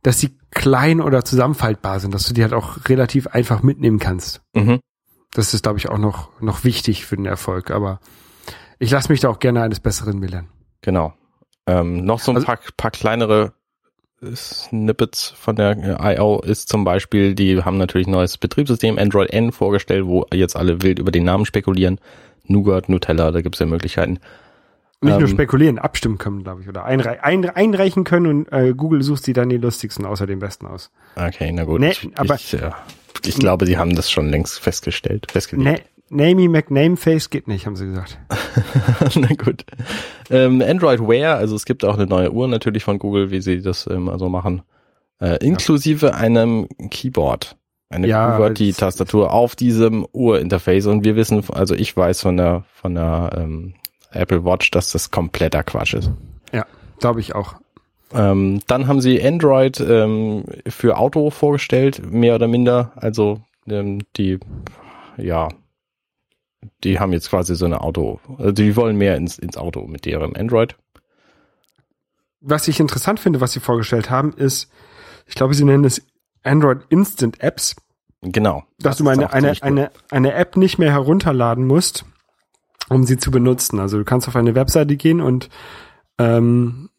[0.02, 4.40] dass sie klein oder zusammenfaltbar sind, dass du die halt auch relativ einfach mitnehmen kannst.
[4.54, 4.80] Mhm.
[5.32, 7.70] Das ist, glaube ich, auch noch, noch wichtig für den Erfolg.
[7.70, 8.00] Aber
[8.78, 10.48] ich lasse mich da auch gerne eines Besseren belehren.
[10.80, 11.12] Genau.
[11.66, 13.52] Ähm, noch so ein Also- paar, paar kleinere
[14.34, 16.40] Snippets von der äh, I.O.
[16.40, 20.82] ist zum Beispiel, die haben natürlich ein neues Betriebssystem Android N vorgestellt, wo jetzt alle
[20.82, 21.98] wild über den Namen spekulieren.
[22.44, 24.18] Nougat, Nutella, da gibt's ja Möglichkeiten.
[25.02, 28.74] Nicht nur Ähm, spekulieren, abstimmen können, glaube ich, oder einrei ein einreichen können und äh,
[28.74, 30.90] Google sucht sie dann die lustigsten außer den besten aus.
[31.16, 31.80] Okay, na gut.
[31.80, 32.70] Nee, ich, aber- ich, äh,
[33.24, 35.64] ich glaube, sie haben das schon längst festgestellt, festgelegt.
[35.70, 35.78] Na
[36.10, 38.18] Namey McNameface geht nicht, haben sie gesagt.
[39.14, 39.64] Na gut.
[40.28, 43.62] Ähm, Android Wear, also es gibt auch eine neue Uhr natürlich von Google, wie sie
[43.62, 44.62] das immer so machen,
[45.20, 47.56] äh, inklusive einem Keyboard.
[47.88, 52.94] Eine Ja, QWERTY-Tastatur auf diesem Uhrinterface und wir wissen, also ich weiß von der von
[52.94, 53.74] der ähm,
[54.12, 56.10] Apple Watch, dass das kompletter Quatsch ist.
[56.52, 56.66] Ja,
[57.00, 57.54] glaube ich auch.
[58.12, 62.92] Ähm, dann haben sie Android ähm, für Auto vorgestellt, mehr oder minder.
[62.96, 64.38] Also ähm, die,
[65.16, 65.48] ja,
[66.84, 70.06] die haben jetzt quasi so eine Auto, also die wollen mehr ins, ins Auto mit
[70.06, 70.76] ihrem Android.
[72.40, 74.70] Was ich interessant finde, was sie vorgestellt haben, ist,
[75.26, 76.02] ich glaube, sie nennen es
[76.42, 77.76] Android Instant Apps,
[78.22, 78.64] Genau.
[78.78, 82.04] dass Das du eine, eine, eine, eine App nicht mehr herunterladen musst,
[82.88, 83.80] um sie zu benutzen.
[83.80, 85.48] Also du kannst auf eine Webseite gehen und
[86.18, 86.90] ähm,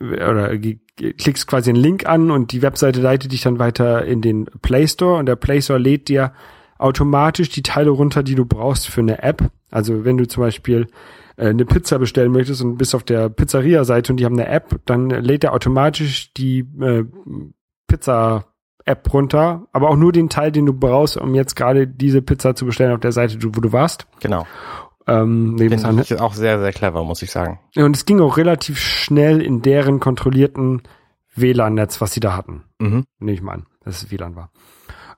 [0.00, 4.46] oder klickst quasi einen Link an und die Webseite leitet dich dann weiter in den
[4.62, 6.32] Play Store und der Play Store lädt dir
[6.80, 9.50] automatisch die Teile runter, die du brauchst für eine App.
[9.70, 10.86] Also wenn du zum Beispiel
[11.36, 14.80] äh, eine Pizza bestellen möchtest und bist auf der Pizzeria-Seite und die haben eine App,
[14.84, 17.04] dann lädt er automatisch die äh,
[17.86, 22.54] Pizza-App runter, aber auch nur den Teil, den du brauchst, um jetzt gerade diese Pizza
[22.54, 24.06] zu bestellen auf der Seite, wo du warst.
[24.20, 24.46] Genau.
[25.06, 27.58] Ähm, Finde ich auch sehr, sehr clever, muss ich sagen.
[27.76, 30.82] Und es ging auch relativ schnell in deren kontrollierten
[31.34, 32.64] WLAN-Netz, was sie da hatten.
[32.78, 33.04] Mhm.
[33.18, 34.50] Nehme ich mal an, dass es WLAN war.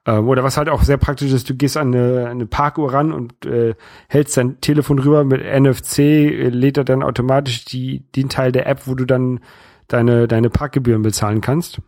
[0.05, 3.13] Ähm, oder was halt auch sehr praktisch ist, du gehst an eine, eine Parkuhr ran
[3.13, 3.75] und äh,
[4.09, 8.67] hältst dein Telefon rüber mit NFC, äh, lädt er dann automatisch die, den Teil der
[8.67, 9.41] App, wo du dann
[9.89, 11.81] deine, deine Parkgebühren bezahlen kannst.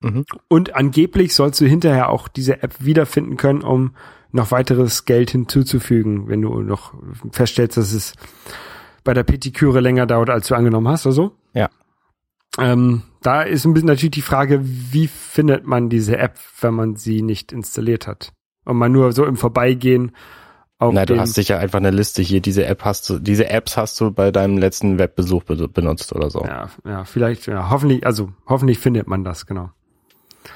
[0.00, 0.24] Mhm.
[0.48, 3.92] Und angeblich sollst du hinterher auch diese App wiederfinden können, um
[4.32, 6.94] noch weiteres Geld hinzuzufügen, wenn du noch
[7.32, 8.14] feststellst, dass es
[9.02, 11.32] bei der Petiküre länger dauert, als du angenommen hast oder so.
[12.58, 16.96] Ähm, da ist ein bisschen natürlich die Frage, wie findet man diese App, wenn man
[16.96, 18.32] sie nicht installiert hat?
[18.64, 20.12] Und man nur so im Vorbeigehen
[20.78, 23.76] auf Na, du hast sicher einfach eine Liste hier, diese App hast du, diese Apps
[23.76, 26.44] hast du bei deinem letzten Webbesuch be benutzt oder so.
[26.44, 29.70] ja, ja, vielleicht, ja, hoffentlich, also hoffentlich findet man das, genau.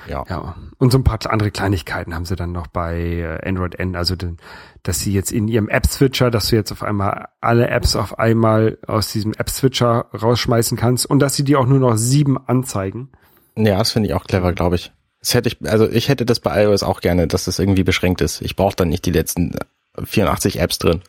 [0.09, 0.24] Ja.
[0.29, 3.96] Ja, und so ein paar andere Kleinigkeiten haben sie dann noch bei äh, Android N,
[3.96, 4.38] also den,
[4.83, 8.79] dass sie jetzt in ihrem App-Switcher, dass du jetzt auf einmal alle Apps auf einmal
[8.87, 13.11] aus diesem App-Switcher rausschmeißen kannst und dass sie dir auch nur noch sieben anzeigen.
[13.57, 14.92] Ja, das finde ich auch clever, glaube ich.
[15.20, 18.22] Das hätte ich, also ich hätte das bei iOS auch gerne, dass das irgendwie beschränkt
[18.22, 18.40] ist.
[18.40, 19.55] Ich brauche dann nicht die letzten
[20.03, 21.03] 84 Apps drin.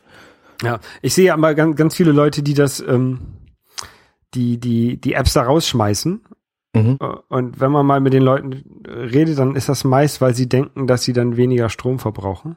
[0.62, 3.20] Ja, ich sehe aber ganz, ganz viele Leute, die das, ähm,
[4.34, 6.20] die, die, die Apps da rausschmeißen.
[6.74, 6.98] Mhm.
[7.00, 10.48] Äh, Und wenn man mal mit den Leuten redet, dann ist das meist, weil sie
[10.48, 12.56] denken, dass sie dann weniger Strom verbrauchen,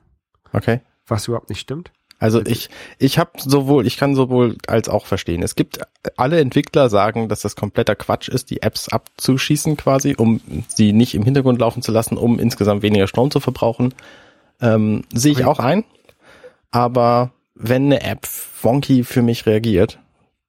[0.54, 0.82] Okay.
[1.08, 1.92] was überhaupt nicht stimmt.
[2.18, 5.44] Also ich, ich habe sowohl, ich kann sowohl als auch verstehen.
[5.44, 5.80] Es gibt
[6.16, 11.14] alle Entwickler sagen, dass das kompletter Quatsch ist, die Apps abzuschießen quasi, um sie nicht
[11.14, 13.94] im Hintergrund laufen zu lassen, um insgesamt weniger Strom zu verbrauchen.
[14.62, 15.46] Ähm, Sehe ich Okay.
[15.48, 15.84] auch ein.
[16.72, 18.28] Aber wenn eine App
[18.62, 20.00] wonky für mich reagiert,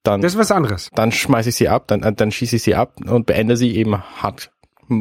[0.06, 0.90] dann, Das ist was anderes.
[0.94, 3.96] dann schmeiße ich sie ab, dann, dann schieße ich sie ab und beende sie eben
[3.96, 4.50] hart,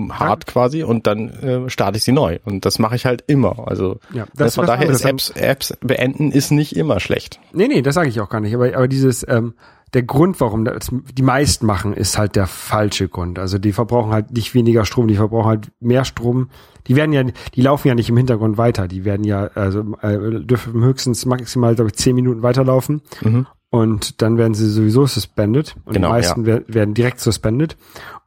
[0.09, 2.39] hart quasi und dann äh, starte ich sie neu.
[2.43, 3.67] Und das mache ich halt immer.
[3.67, 5.05] Also Ja, das ist von daher ist.
[5.05, 7.39] Apps, Apps beenden ist nicht immer schlecht.
[7.53, 8.55] Nee, nee, das sage ich auch gar nicht.
[8.55, 9.53] Aber, aber dieses, ähm,
[9.93, 13.39] der Grund, warum das die meisten machen, ist halt der falsche Grund.
[13.39, 16.49] Also die verbrauchen halt nicht weniger Strom, die verbrauchen halt mehr Strom.
[16.87, 18.87] Die werden ja, die laufen ja nicht im Hintergrund weiter.
[18.87, 23.01] Die werden ja, also äh, dürfen höchstens maximal, glaube ich, zehn Minuten weiterlaufen.
[23.21, 23.47] Mhm.
[23.75, 25.75] Und dann werden sie sowieso suspended.
[25.85, 27.75] Und Genau, die meisten wer- werden direkt suspended.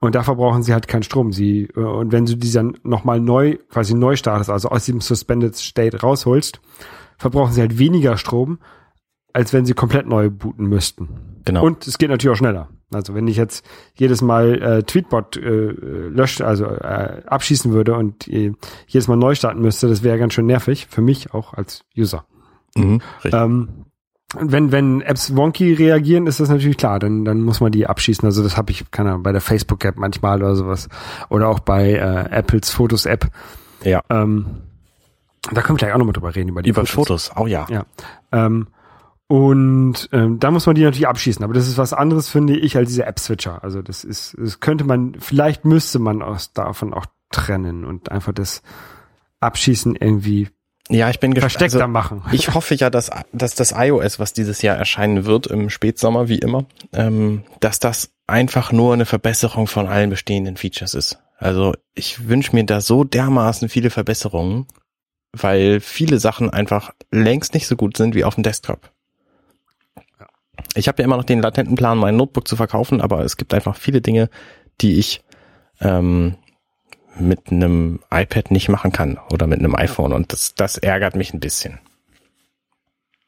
[0.01, 1.33] Und da verbrauchen sie halt keinen Strom.
[1.33, 5.01] Sie, äh, und wenn du die dann nochmal neu, quasi neu startest, also aus diesem
[5.01, 6.61] Suspended State rausholst,
[7.17, 8.59] verbrauchen sie halt weniger Strom,
[9.33, 11.09] als wenn sie komplett neu booten müssten.
[11.45, 11.65] Genau.
[11.65, 12.69] Und es geht natürlich auch schneller.
[12.93, 18.29] Also wenn ich jetzt jedes Mal äh, Tweetbot äh, löscht, also äh, abschießen würde und
[18.29, 18.53] äh,
[18.87, 22.25] jedes Mal neu starten müsste, das wäre ganz schön nervig für mich auch als User.
[22.77, 23.35] Mhm, richtig.
[23.41, 23.69] Ähm,
[24.37, 28.25] wenn, wenn Apps wonky reagieren, ist das natürlich klar, dann, dann muss man die abschießen.
[28.27, 30.89] Also das habe ich, keine Ahnung, bei der Facebook-App manchmal oder sowas.
[31.31, 33.31] Oder auch bei äh, Apples Fotos-App.
[33.83, 34.03] ja.
[34.11, 34.63] Ähm,
[35.51, 37.67] da können wir gleich auch nochmal drüber reden, über die Über Fotos, oh ja.
[37.71, 37.87] Ja.
[38.33, 38.67] Ähm,
[39.29, 41.43] und ähm, da muss man die natürlich abschießen.
[41.45, 43.63] Aber das ist was anderes, finde ich, als diese App-Switcher.
[43.63, 48.33] Also das ist, das könnte man, vielleicht müsste man aus davon auch trennen und einfach
[48.33, 48.63] das
[49.41, 50.49] Abschießen irgendwie
[50.89, 51.53] Ja, ich bin gespannt.
[51.53, 52.23] versteckter Also, machen.
[52.33, 56.39] ich hoffe ja, dass, dass das iOS, was dieses Jahr erscheinen wird, im Spätsommer wie
[56.39, 61.19] immer, ähm, dass das einfach nur eine Verbesserung von allen bestehenden Features ist.
[61.39, 64.67] Also ich wünsche mir da so dermaßen viele Verbesserungen,
[65.33, 68.91] weil viele Sachen einfach längst nicht so gut sind wie auf dem Desktop.
[70.75, 73.55] Ich habe ja immer noch den latenten Plan, mein Notebook zu verkaufen, aber es gibt
[73.55, 74.29] einfach viele Dinge,
[74.81, 75.23] die ich
[75.81, 76.37] ähm,
[77.21, 81.33] mit einem iPad nicht machen kann oder mit einem iPhone und das, das ärgert mich
[81.35, 81.79] ein bisschen.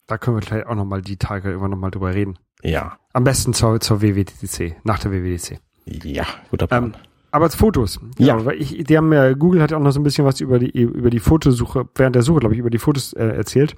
[0.07, 2.39] Da können wir gleich auch nochmal die Tage immer nochmal drüber reden.
[2.63, 5.61] Ja, Am besten zur, zur WWDC, nach der WWDC.
[5.87, 6.85] ja, guter Plan.
[6.85, 6.93] Ähm,
[7.33, 8.01] aber als Fotos.
[8.19, 8.35] Ja.
[8.35, 10.41] Genau, weil ich, die haben ja, Google hat ja auch noch so ein bisschen was
[10.41, 13.77] über die, über die Fotosuche, während der Suche, glaube ich, über die Fotos äh, erzählt.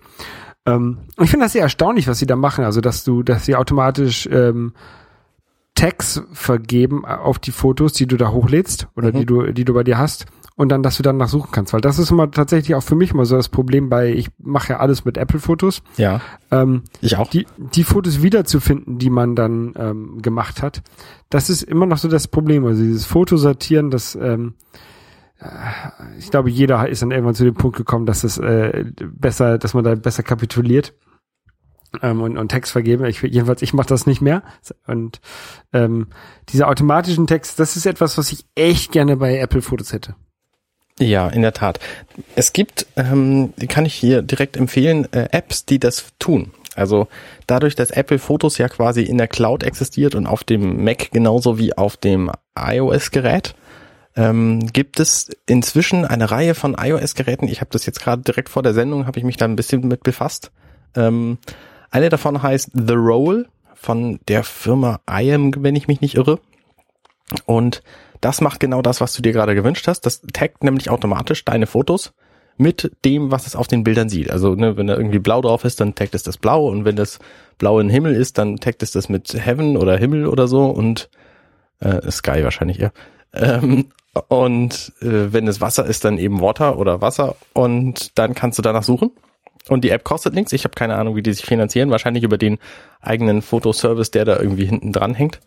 [0.64, 2.64] Ähm, ich finde das sehr erstaunlich, was sie da machen.
[2.64, 4.72] Also, dass du, dass sie automatisch ähm,
[5.82, 9.12] Tags vergeben auf die Fotos, die du da hochlädst oder Mhm.
[9.18, 10.26] die du, die du bei dir hast.
[10.54, 11.72] Und dann, dass du dann nachsuchen kannst.
[11.72, 14.74] Weil das ist immer tatsächlich auch für mich immer so das Problem bei, ich mache
[14.74, 15.82] ja alles mit Apple-Fotos.
[15.96, 17.30] ja, Ähm, ich auch.
[17.30, 20.82] die, die Fotos wiederzufinden, die man dann ähm, gemacht hat,
[21.30, 22.66] das ist immer noch so das Problem.
[22.66, 24.54] Also dieses Fotosortieren, das ähm,
[25.40, 25.46] äh,
[26.18, 29.72] ich glaube, jeder ist dann irgendwann zu dem Punkt gekommen, dass es äh, besser, dass
[29.74, 30.92] man da besser kapituliert.
[32.00, 33.08] Ähm, und, und Text vergebe.
[33.08, 34.42] Ich, jedenfalls, ich mache das nicht mehr.
[34.86, 35.20] Und
[35.72, 36.08] ähm,
[36.48, 40.14] diese automatischen Text, das ist etwas, was ich echt gerne bei Apple Fotos hätte.
[40.98, 41.80] Ja, in der Tat.
[42.36, 46.52] Es gibt, ähm, kann ich hier direkt empfehlen, äh, Apps, die das tun.
[46.74, 47.08] Also
[47.46, 51.58] dadurch, dass Apple Fotos ja quasi in der Cloud existiert und auf dem Mac genauso
[51.58, 53.54] wie auf dem iOS-Gerät,
[54.16, 57.48] ähm, gibt es inzwischen eine Reihe von iOS-Geräten.
[57.48, 59.86] Ich habe das jetzt gerade direkt vor der Sendung, habe ich mich da ein bisschen
[59.88, 60.50] mit befasst.
[60.94, 61.38] Ähm,
[61.92, 66.40] eine davon heißt The Roll von der Firma IAM, wenn ich mich nicht irre.
[67.46, 67.82] Und
[68.20, 70.00] das macht genau das, was du dir gerade gewünscht hast.
[70.06, 72.12] Das taggt nämlich automatisch deine Fotos
[72.56, 74.30] mit dem, was es auf den Bildern sieht.
[74.30, 76.96] Also ne, wenn da irgendwie blau drauf ist, dann taggt es das blau und wenn
[76.96, 77.18] das
[77.58, 81.08] blau in Himmel ist, dann taggt es das mit Heaven oder Himmel oder so und
[81.80, 82.90] äh, Sky wahrscheinlich, ja.
[83.34, 83.86] Ähm,
[84.28, 88.62] und äh, wenn es Wasser ist, dann eben Water oder Wasser und dann kannst du
[88.62, 89.10] danach suchen.
[89.68, 90.52] Und die App kostet nichts.
[90.52, 91.90] Ich habe keine Ahnung, wie die sich finanzieren.
[91.90, 92.58] Wahrscheinlich über den
[93.00, 95.40] eigenen Fotoservice, der da irgendwie hinten dran hängt.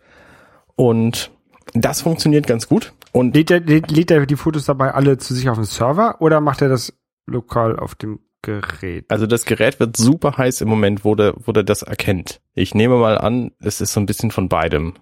[0.76, 1.32] Und
[1.74, 2.94] das funktioniert ganz gut.
[3.12, 6.42] Und lädt er, lädt er die Fotos dabei alle zu sich auf den Server oder
[6.42, 6.94] macht er das
[7.26, 9.06] lokal auf dem Gerät?
[9.10, 12.42] Also das Gerät wird super heiß im Moment, wo der, wo der das erkennt.
[12.54, 14.94] Ich nehme mal an, es ist so ein bisschen von beidem.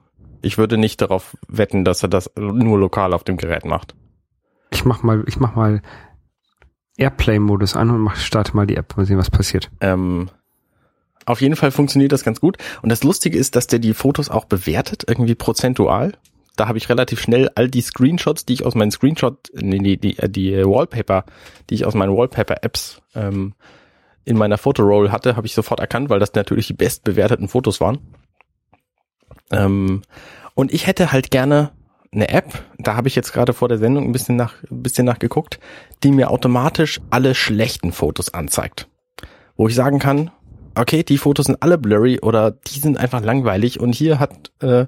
[0.41, 3.95] Ich würde nicht darauf wetten, dass er das nur lokal auf dem Gerät macht.
[4.71, 5.81] Ich mach mal, ich mach mal
[6.97, 9.71] Airplay-Modus an und mach, starte mal die App, mal sehen, was passiert.
[9.81, 10.29] Ähm,
[11.25, 12.57] auf jeden Fall funktioniert das ganz gut.
[12.81, 16.13] Und das Lustige ist, dass der die Fotos auch bewertet, irgendwie prozentual.
[16.55, 19.97] Da habe ich relativ schnell all die Screenshots, die ich aus meinen Screenshot, nee, die,
[19.97, 21.25] die, die Wallpaper,
[21.69, 23.53] die ich aus meinen Wallpaper-Apps ähm,
[24.25, 27.99] in meiner Fotoroll hatte, habe ich sofort erkannt, weil das natürlich die bestbewerteten Fotos waren.
[29.51, 30.03] Ähm,
[30.53, 31.71] und ich hätte halt gerne
[32.11, 35.05] eine App, da habe ich jetzt gerade vor der Sendung ein bisschen nach, ein bisschen
[35.05, 35.59] nachgeguckt,
[36.03, 38.87] die mir automatisch alle schlechten Fotos anzeigt.
[39.55, 40.31] Wo ich sagen kann,
[40.75, 44.87] okay, die Fotos sind alle blurry oder die sind einfach langweilig und hier hat äh,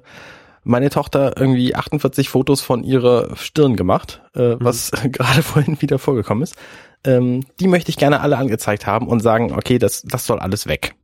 [0.64, 4.56] meine Tochter irgendwie 48 Fotos von ihrer Stirn gemacht, äh, mhm.
[4.60, 6.56] was gerade vorhin wieder vorgekommen ist.
[7.04, 10.66] Ähm, die möchte ich gerne alle angezeigt haben und sagen, okay, das, das soll alles
[10.66, 10.94] weg.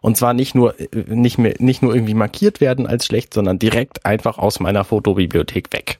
[0.00, 3.58] Und zwar nicht nur, äh, nicht mehr, nicht nur irgendwie markiert werden als schlecht, sondern
[3.58, 5.99] direkt einfach aus meiner Fotobibliothek weg.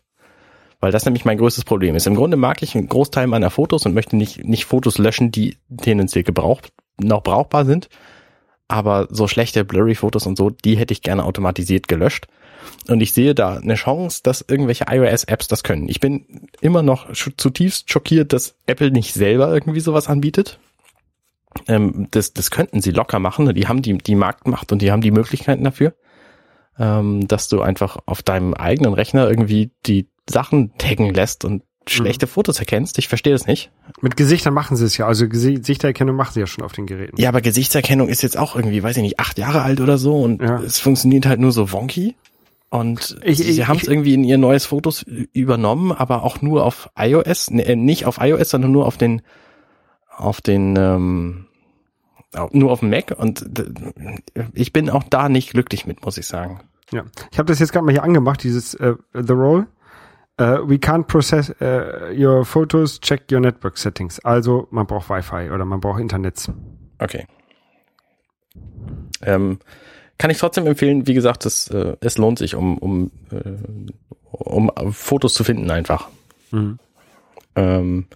[0.81, 2.07] Weil das nämlich mein größtes Problem ist.
[2.07, 5.59] Im Grunde mag ich einen Großteil meiner Fotos und möchte nicht, nicht Fotos löschen, die
[5.77, 7.88] tendenziell gebraucht, noch brauchbar sind.
[8.66, 12.29] Aber so schlechte blurry Fotos und so, die hätte ich gerne automatisiert gelöscht.
[12.88, 15.88] Und ich sehe da eine Chance, dass irgendwelche iOS-Apps das können.
[15.88, 20.59] Ich bin immer noch zutiefst schockiert, dass Apple nicht selber irgendwie sowas anbietet.
[21.69, 23.53] Ähm, das, das könnten sie locker machen.
[23.55, 25.95] Die haben die, die Marktmacht und die haben die Möglichkeiten dafür,
[26.79, 32.26] ähm, dass du einfach auf deinem eigenen Rechner irgendwie die Sachen taggen lässt und schlechte
[32.26, 32.30] mhm.
[32.30, 32.98] Fotos erkennst.
[32.98, 33.70] Ich verstehe das nicht.
[34.00, 35.06] Mit Gesichtern machen sie es ja.
[35.06, 37.20] Also Gesichtererkennung machen sie ja schon auf den Geräten.
[37.20, 40.22] Ja, aber Gesichtserkennung ist jetzt auch irgendwie, weiß ich nicht, acht Jahre alt oder so
[40.22, 40.61] und ja.
[40.61, 42.16] es funktioniert halt nur so wonky.
[42.70, 46.88] Und ich, sie haben es irgendwie in ihr neues Fotos übernommen, aber auch nur auf
[46.96, 49.22] iOS, ne, nicht auf iOS, sondern nur auf den
[50.16, 51.46] auf den ähm,
[52.52, 53.44] nur auf dem Mac und
[54.54, 56.61] ich bin auch da nicht glücklich mit, muss ich sagen.
[56.92, 59.66] Ja, ich habe das jetzt gerade mal hier angemacht, dieses uh, The Roll.
[60.40, 64.18] Uh, we can't process uh, your photos, check your network settings.
[64.20, 66.50] Also man braucht Wi-Fi oder man braucht Internet.
[66.98, 67.26] Okay.
[69.20, 69.59] Ähm,
[70.16, 73.53] kann ich trotzdem empfehlen, wie gesagt, es, äh, es lohnt sich, um, um, äh,
[74.31, 76.09] um Fotos zu finden einfach.
[76.53, 76.79] Mhm.
[77.57, 78.07] Ähm,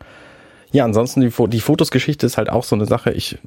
[0.73, 3.13] ja, ansonsten die, die Fotosgeschichte ist halt auch so eine Sache.
[3.13, 3.39] Ich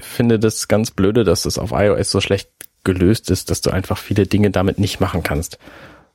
[0.00, 2.50] finde das ganz blöde, dass es auf iOS so schlecht
[2.84, 5.58] gelöst ist, dass du einfach viele Dinge damit nicht machen kannst.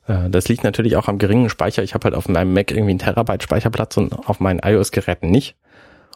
[0.09, 1.83] Äh, das liegt natürlich auch am geringen Speicher.
[1.83, 5.55] Ich habe halt auf meinem Mac irgendwie einen Terabyte Speicherplatz und auf meinen iOS-Geräten nicht.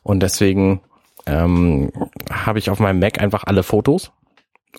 [0.01, 0.81] Und deswegen
[1.25, 1.91] ähm,
[2.29, 4.11] habe ich auf meinem Mac einfach alle Fotos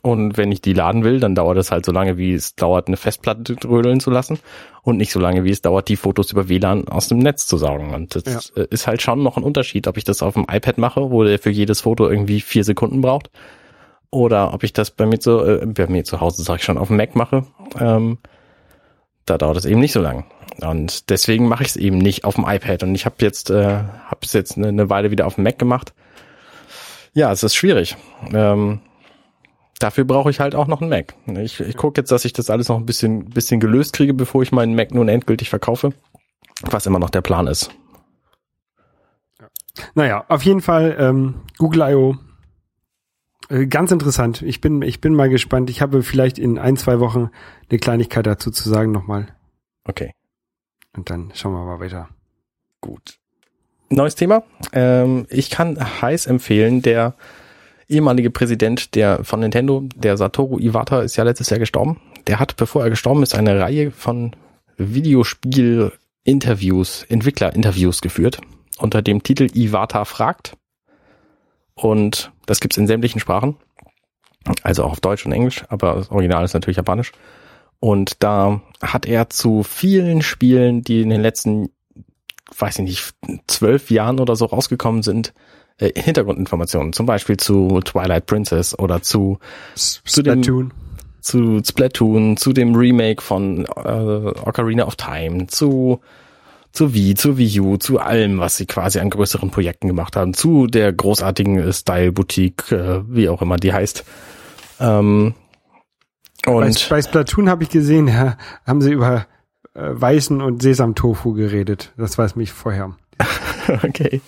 [0.02, 2.88] und wenn ich die laden will, dann dauert es halt so lange, wie es dauert,
[2.88, 4.38] eine Festplatte drödeln zu lassen
[4.82, 7.56] und nicht so lange, wie es dauert, die Fotos über WLAN aus dem Netz zu
[7.56, 7.94] saugen.
[7.94, 8.62] Und das ja.
[8.62, 11.22] Äh, ist halt schon noch ein Unterschied, ob ich das auf dem iPad mache, wo
[11.22, 13.30] der für jedes Foto irgendwie vier Sekunden braucht,
[14.10, 16.78] oder ob ich das bei mir zu, äh, bei mir zu Hause, sag ich schon,
[16.78, 17.46] auf dem Mac mache.
[17.78, 18.18] Ähm,
[19.26, 20.24] da dauert es eben nicht so lang.
[20.60, 22.82] Und deswegen mache ich es eben nicht auf dem iPad.
[22.84, 25.58] Und ich habe jetzt, äh, habe es jetzt eine, eine Weile wieder auf dem Mac
[25.58, 25.92] gemacht.
[27.12, 27.96] Ja, es ist schwierig.
[28.32, 28.80] Ähm,
[29.78, 31.14] dafür brauche ich halt auch noch einen Mac.
[31.26, 34.42] Ich, ich gucke jetzt, dass ich das alles noch ein bisschen, bisschen gelöst kriege, bevor
[34.42, 35.90] ich meinen Mac nun endgültig verkaufe.
[36.62, 37.70] Was immer noch der Plan ist.
[39.94, 42.16] Naja, auf jeden Fall ähm, Google I.O.
[43.48, 44.42] Äh, ganz interessant.
[44.42, 45.70] Ich bin, ich bin mal gespannt.
[45.70, 47.30] Ich habe vielleicht in ein, zwei Wochen
[47.68, 49.28] eine Kleinigkeit dazu zu sagen nochmal.
[49.84, 50.12] Okay.
[50.96, 52.08] Und dann schauen wir mal weiter.
[52.80, 53.18] Gut.
[53.90, 54.44] Neues Thema.
[54.72, 57.14] Ähm, ich kann heiß empfehlen, der
[57.88, 62.00] ehemalige Präsident der von Nintendo, der Satoru Iwata, ist ja letztes Jahr gestorben.
[62.26, 64.34] Der hat, bevor er gestorben ist, eine Reihe von
[64.78, 68.40] Videospiel-Interviews, Entwickler-Interviews geführt
[68.78, 70.56] unter dem Titel Iwata fragt.
[71.74, 73.56] Und das gibt's in sämtlichen Sprachen.
[74.62, 77.12] Also auch auf Deutsch und Englisch, aber das Original ist natürlich Japanisch.
[77.80, 81.70] Und da hat er zu vielen Spielen, die in den letzten,
[82.56, 83.14] weiß ich nicht,
[83.46, 85.32] zwölf Jahren oder so rausgekommen sind,
[85.78, 86.92] äh, Hintergrundinformationen.
[86.92, 89.38] Zum Beispiel zu Twilight Princess oder zu,
[89.74, 90.74] zu dem, Splatoon.
[91.20, 96.00] zu Splatoon, zu dem Remake von äh, Ocarina of Time, zu
[96.74, 100.34] zu Wii, zu Wii U, zu allem, was sie quasi an größeren Projekten gemacht haben,
[100.34, 104.04] zu der großartigen Style Boutique, äh, wie auch immer die heißt.
[104.80, 105.34] Ähm,
[106.44, 109.26] Bei, und bei Splatoon habe ich gesehen, ja, haben sie über
[109.74, 111.92] äh, Weißen und Sesamtofu geredet.
[111.96, 112.96] Das weiß mich vorher.
[113.84, 114.20] okay.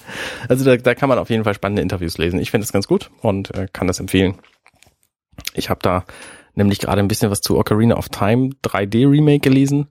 [0.49, 2.39] Also da, da kann man auf jeden Fall spannende Interviews lesen.
[2.39, 4.37] Ich finde es ganz gut und äh, kann das empfehlen.
[5.55, 6.05] Ich habe da
[6.55, 9.89] nämlich gerade ein bisschen was zu Ocarina of Time 3D Remake gelesen,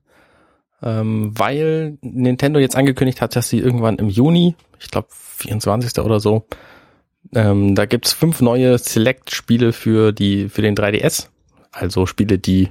[0.85, 5.99] ähm, weil Nintendo jetzt angekündigt hat, dass sie irgendwann im Juni, ich glaube 24.
[6.03, 6.45] oder so,
[7.33, 11.27] ähm, da gibt's fünf neue Select-Spiele für die für den 3DS.
[11.71, 12.69] Also Spiele, die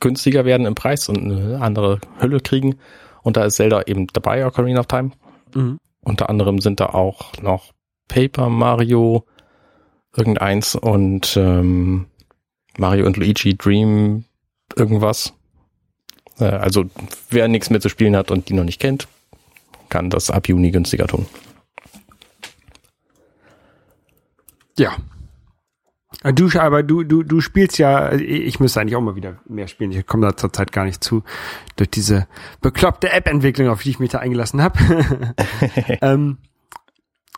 [0.00, 2.76] günstiger werden im Preis und eine andere Hülle kriegen.
[3.22, 5.12] Und da ist Zelda eben dabei, Ocarina of Time.
[5.54, 5.78] Mhm.
[6.02, 7.72] Unter anderem sind da auch noch
[8.08, 9.24] Paper Mario,
[10.14, 12.06] irgendeins und ähm,
[12.76, 14.24] Mario und Luigi Dream
[14.76, 15.32] irgendwas.
[16.38, 16.84] Äh, also
[17.30, 19.08] wer nichts mehr zu spielen hat und die noch nicht kennt,
[19.88, 21.26] kann das ab Juni günstiger tun.
[24.76, 24.96] Ja.
[26.22, 29.38] Äh, Du, aber du, du, du spielst ja, äh, ich müsste eigentlich auch mal wieder
[29.46, 29.92] mehr spielen.
[29.92, 31.22] Ich komme da zurzeit gar nicht zu,
[31.76, 32.26] durch diese
[32.60, 34.78] bekloppte App-Entwicklung, auf die ich mich da eingelassen habe.
[36.00, 36.38] ähm,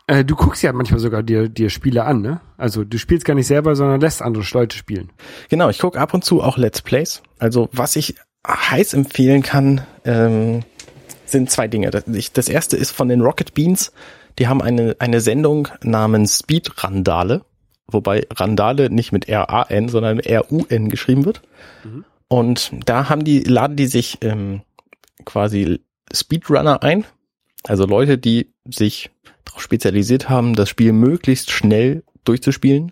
[0.07, 2.39] äh, du guckst ja manchmal sogar dir, dir Spiele an, ne?
[2.57, 5.11] Also du spielst gar nicht selber, sondern lässt andere Leute spielen.
[5.49, 7.21] Genau, ich gucke ab und zu auch Let's Plays.
[7.39, 8.15] Also was ich
[8.47, 10.63] heiß empfehlen kann, ähm,
[11.25, 11.91] sind zwei Dinge.
[11.91, 13.91] Das, erste ist von den Rocket Beans.
[14.39, 17.43] Die haben eine, eine Sendung namens Speed Randale,
[17.87, 21.41] wobei Randale nicht mit R-A-N, sondern R-U-N geschrieben wird.
[22.29, 24.61] Und da haben die, laden die sich ähm,
[25.25, 25.81] quasi
[26.13, 27.05] Speedrunner ein.
[27.63, 29.09] Also Leute, die sich
[29.43, 32.91] darauf spezialisiert haben, das Spiel möglichst schnell durchzuspielen.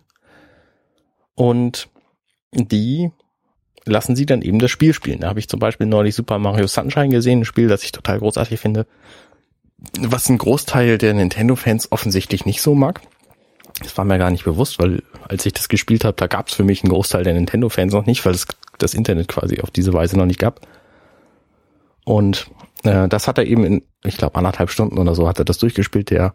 [1.35, 1.89] Und
[2.53, 3.11] die
[3.85, 5.21] lassen sie dann eben das Spiel spielen.
[5.21, 8.19] Da habe ich zum Beispiel neulich Super Mario Sunshine gesehen, ein Spiel, das ich total
[8.19, 8.85] großartig finde,
[9.99, 13.01] was ein Großteil der Nintendo-Fans offensichtlich nicht so mag.
[13.81, 16.53] Das war mir gar nicht bewusst, weil als ich das gespielt habe, da gab es
[16.53, 19.93] für mich einen Großteil der Nintendo-Fans noch nicht, weil es das Internet quasi auf diese
[19.93, 20.61] Weise noch nicht gab.
[22.05, 22.47] Und
[22.83, 25.57] äh, das hat er eben in, ich glaube, anderthalb Stunden oder so hat er das
[25.57, 26.33] durchgespielt, der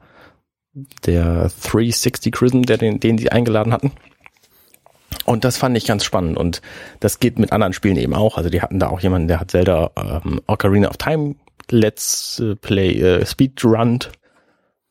[1.04, 3.92] der 360 Chrism, der den, den sie eingeladen hatten.
[5.24, 6.62] Und das fand ich ganz spannend und
[7.00, 8.36] das geht mit anderen Spielen eben auch.
[8.36, 11.34] Also die hatten da auch jemanden, der hat Zelda ähm, Ocarina of Time
[11.70, 14.00] Let's Play äh, Speedrun,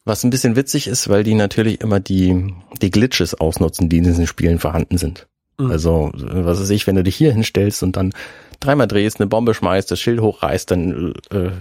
[0.05, 4.03] was ein bisschen witzig ist, weil die natürlich immer die die Glitches ausnutzen, die in
[4.03, 5.27] diesen Spielen vorhanden sind.
[5.57, 5.71] Mhm.
[5.71, 8.13] Also was weiß ich, wenn du dich hier hinstellst und dann
[8.59, 11.51] dreimal drehst, eine Bombe schmeißt, das Schild hochreißt, dann äh,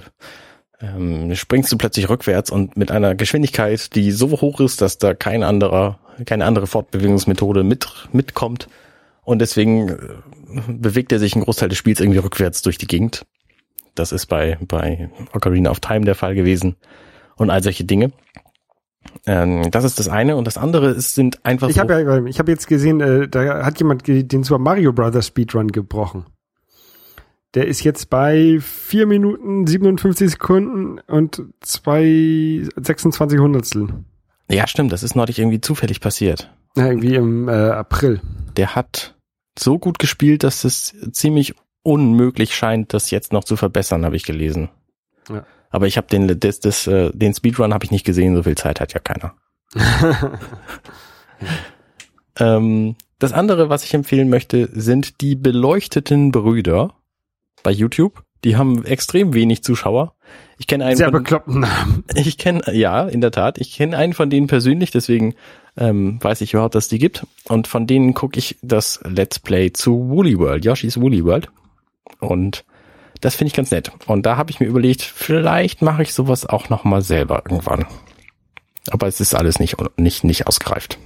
[0.80, 5.14] ähm, springst du plötzlich rückwärts und mit einer Geschwindigkeit, die so hoch ist, dass da
[5.14, 8.68] kein anderer, keine andere Fortbewegungsmethode mit, mitkommt.
[9.22, 9.96] Und deswegen äh,
[10.68, 13.26] bewegt er sich einen Großteil des Spiels irgendwie rückwärts durch die Gegend.
[13.94, 16.76] Das ist bei, bei Ocarina of Time der Fall gewesen.
[17.36, 18.12] Und all solche Dinge.
[19.26, 20.36] Ähm, das ist das eine.
[20.36, 23.28] Und das andere ist, sind einfach Ich so, habe ja, ich habe jetzt gesehen, äh,
[23.28, 26.26] da hat jemand den Super Mario Brothers Speedrun gebrochen.
[27.54, 33.88] Der ist jetzt bei 4 Minuten 57 Sekunden und zwei 26 Hundertstel.
[34.50, 36.50] Ja stimmt, das ist neulich irgendwie zufällig passiert.
[36.76, 38.20] Ja, irgendwie im äh, April.
[38.56, 39.16] der hat
[39.58, 44.24] so gut gespielt, dass es ziemlich unmöglich scheint, das jetzt noch zu verbessern, habe ich
[44.24, 44.68] gelesen.
[45.28, 45.44] Ja.
[45.70, 48.56] Aber ich habe den, das, das, äh, den Speedrun habe ich nicht gesehen, so viel
[48.56, 49.34] Zeit hat ja keiner.
[52.38, 56.94] ähm, das andere, was ich empfehlen möchte, sind die beleuchteten Brüder
[57.62, 58.22] bei YouTube.
[58.44, 60.14] Die haben extrem wenig Zuschauer.
[60.58, 62.04] Ich kenne einen Sehr von, bekloppten Namen.
[62.14, 63.58] ich kenne, ja, in der Tat.
[63.58, 65.34] Ich kenne einen von denen persönlich, deswegen
[65.76, 67.26] ähm, weiß ich überhaupt, dass die gibt.
[67.48, 71.48] Und von denen gucke ich das Let's Play zu Woolly World, Yoshi's Woolly World.
[72.18, 72.64] Und
[73.20, 73.92] das finde ich ganz nett.
[74.06, 77.86] Und da habe ich mir überlegt, vielleicht mache ich sowas auch noch mal selber irgendwann.
[78.90, 80.98] Aber es ist alles nicht, nicht, nicht ausgereift.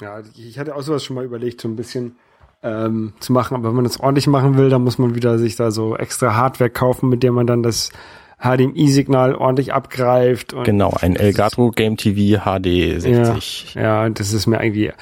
[0.00, 2.16] Ja, ich hatte auch sowas schon mal überlegt, so ein bisschen
[2.62, 3.54] ähm, zu machen.
[3.54, 6.34] Aber wenn man das ordentlich machen will, dann muss man wieder sich da so extra
[6.34, 7.90] Hardware kaufen, mit der man dann das
[8.38, 10.52] HDMI-Signal ordentlich abgreift.
[10.52, 13.74] Und Genau, ein Elgato Game TV HD 60.
[13.74, 14.92] Ja, ja, das ist mir irgendwie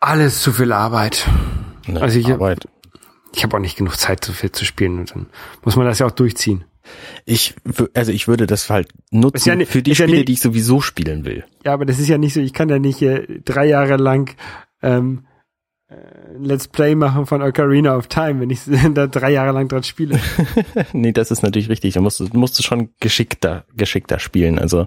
[0.00, 1.26] alles zu viel Arbeit.
[1.86, 2.66] Ne, Also ich- Arbeit.
[3.34, 5.26] Ich habe auch nicht genug Zeit, so viel zu spielen und dann
[5.64, 6.64] muss man das ja auch durchziehen.
[7.24, 7.54] Ich,
[7.94, 10.32] also ich würde das halt nutzen ja ni- für die ist ja Spiele, ni- die
[10.34, 11.44] ich sowieso spielen will.
[11.64, 14.36] Ja, aber das ist ja nicht so, ich kann ja nicht äh, drei Jahre lang
[14.82, 15.31] ähm, äh,
[16.38, 18.60] Let's Play machen von Ocarina of Time, wenn ich
[18.94, 20.18] da drei Jahre lang dran spiele.
[20.92, 21.94] nee, das ist natürlich richtig.
[21.94, 24.58] Da musst du, musst du schon geschickter, geschickter spielen.
[24.58, 24.86] Also,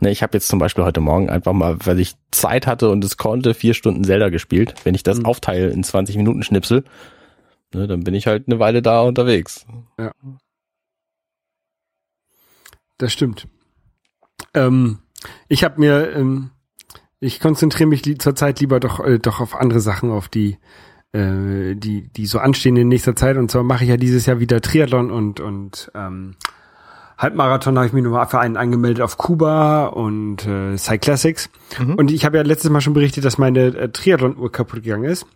[0.00, 3.02] ne, ich habe jetzt zum Beispiel heute Morgen einfach mal, weil ich Zeit hatte und
[3.04, 4.74] es konnte, vier Stunden Zelda gespielt.
[4.84, 5.26] Wenn ich das Mhm.
[5.26, 6.84] aufteile in 20 Minuten Schnipsel,
[7.72, 9.66] ne, dann bin ich halt eine Weile da unterwegs.
[12.98, 13.48] Das stimmt.
[14.54, 14.98] Ähm,
[15.48, 16.50] ich habe mir, ähm,
[17.24, 20.58] ich konzentriere mich li zurzeit lieber doch äh, doch auf andere Sachen, auf die
[21.12, 23.36] äh, die die so anstehen in nächster Zeit.
[23.36, 26.36] Und zwar mache ich ja dieses Jahr wieder Triathlon und und ähm,
[27.16, 31.48] Halbmarathon habe ich mich nochmal für einen angemeldet auf Kuba und äh, Cyclassics.
[31.78, 31.94] Mhm.
[31.94, 35.26] Und ich habe ja letztes Mal schon berichtet, dass meine äh, Triathlon-Uhr kaputt gegangen ist.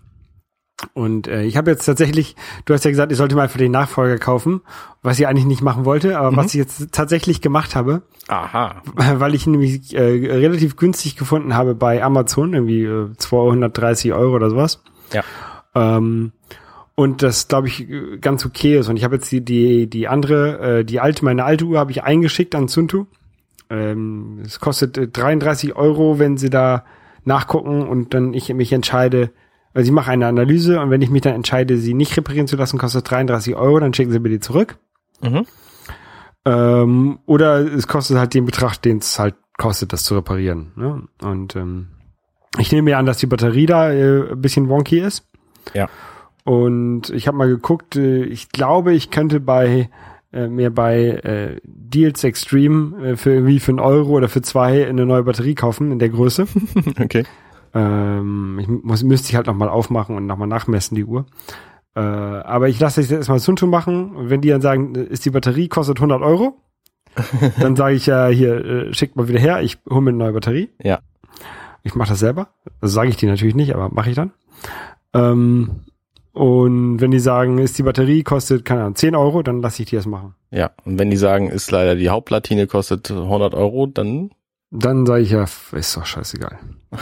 [0.94, 3.72] Und äh, ich habe jetzt tatsächlich, du hast ja gesagt, ich sollte mal für den
[3.72, 4.60] Nachfolger kaufen,
[5.02, 8.82] was ich eigentlich nicht machen wollte, aber was ich jetzt tatsächlich gemacht habe, Aha.
[8.94, 14.36] weil ich ihn nämlich äh, relativ günstig gefunden habe bei Amazon, irgendwie äh, 230 Euro
[14.36, 14.82] oder sowas.
[15.12, 15.24] Ja.
[15.74, 16.32] Ähm,
[16.94, 18.88] und das, glaube ich, äh, ganz okay ist.
[18.88, 21.90] Und ich habe jetzt die, die, die andere, äh, die alte, meine alte Uhr habe
[21.90, 23.06] ich eingeschickt an Suntu.
[23.70, 26.84] Ähm, es kostet äh, 33 Euro, wenn sie da
[27.24, 29.30] nachgucken und dann ich mich entscheide,
[29.78, 32.56] also ich mache eine Analyse und wenn ich mich dann entscheide, sie nicht reparieren zu
[32.56, 34.76] lassen, kostet 33 Euro, dann schicken sie mir die zurück.
[35.20, 35.46] Mhm.
[36.44, 40.72] Ähm, oder es kostet halt den Betrag, den es halt kostet, das zu reparieren.
[40.74, 41.04] Ne?
[41.22, 41.90] Und ähm,
[42.58, 45.28] ich nehme mir an, dass die Batterie da äh, ein bisschen wonky ist.
[45.74, 45.88] Ja.
[46.42, 49.90] Und ich habe mal geguckt, äh, ich glaube, ich könnte bei
[50.32, 54.88] äh, mir bei äh, Deals Extreme äh, für irgendwie für einen Euro oder für zwei
[54.88, 56.48] eine neue Batterie kaufen in der Größe.
[57.00, 57.22] Okay.
[57.74, 61.26] Ähm, ich muss, müsste ich halt nochmal aufmachen und nochmal nachmessen, die Uhr.
[61.94, 64.14] Äh, aber ich lasse das jetzt erstmal Sunto machen.
[64.14, 66.60] Und wenn die dann sagen, ist die Batterie, kostet 100 Euro,
[67.60, 70.32] dann sage ich ja, hier, äh, schickt mal wieder her, ich hole mir eine neue
[70.32, 70.70] Batterie.
[70.82, 71.00] Ja.
[71.82, 72.48] Ich mache das selber.
[72.80, 74.32] Das sage ich die natürlich nicht, aber mache ich dann.
[75.14, 75.86] Ähm,
[76.32, 79.88] und wenn die sagen, ist die Batterie, kostet, keine Ahnung, 10 Euro, dann lasse ich
[79.90, 80.34] die das machen.
[80.50, 80.70] Ja.
[80.84, 84.30] Und wenn die sagen, ist leider die Hauptplatine kostet 100 Euro, dann
[84.70, 86.58] Dann sage ich ja, ist doch scheißegal.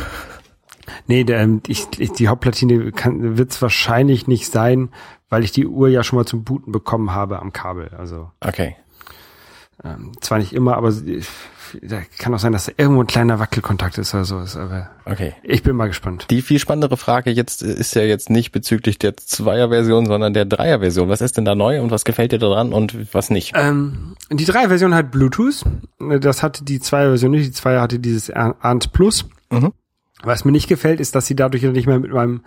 [1.06, 4.90] nee, der, ähm, ich, ich, die Hauptplatine kann, wird's wahrscheinlich nicht sein,
[5.28, 7.90] weil ich die Uhr ja schon mal zum Booten bekommen habe am Kabel.
[7.96, 8.76] Also okay.
[9.84, 10.92] ähm, zwar nicht immer, aber
[11.82, 14.36] da kann auch sein, dass da irgendwo ein kleiner Wackelkontakt ist oder so.
[14.36, 15.34] Aber Okay.
[15.42, 16.26] ich bin mal gespannt.
[16.30, 20.44] Die viel spannendere Frage jetzt äh, ist ja jetzt nicht bezüglich der Zweier-Version, sondern der
[20.44, 21.08] Dreier-Version.
[21.08, 23.52] Was ist denn da neu und was gefällt dir daran und was nicht?
[23.56, 25.64] Ähm, die drei Version hat Bluetooth.
[25.98, 27.46] Das hatte die zwei Version nicht.
[27.46, 29.24] Die zwei hatte dieses ANT Plus.
[29.50, 29.72] Mhm.
[30.26, 32.42] Was mir nicht gefällt, ist, dass sie dadurch nicht mehr mit meinem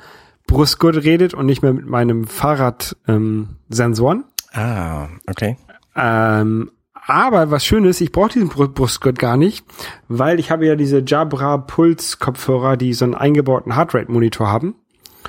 [0.48, 4.26] Brustgurt redet und nicht mehr mit meinem Fahrrad ähm, Sensoren.
[4.52, 5.58] Ah, okay.
[5.96, 9.66] Ähm, aber was schön ist, ich brauche diesen Br- Brustgurt gar nicht,
[10.08, 14.76] weil ich habe ja diese Jabra Puls Kopfhörer, die so einen eingebauten Heartrate Monitor haben.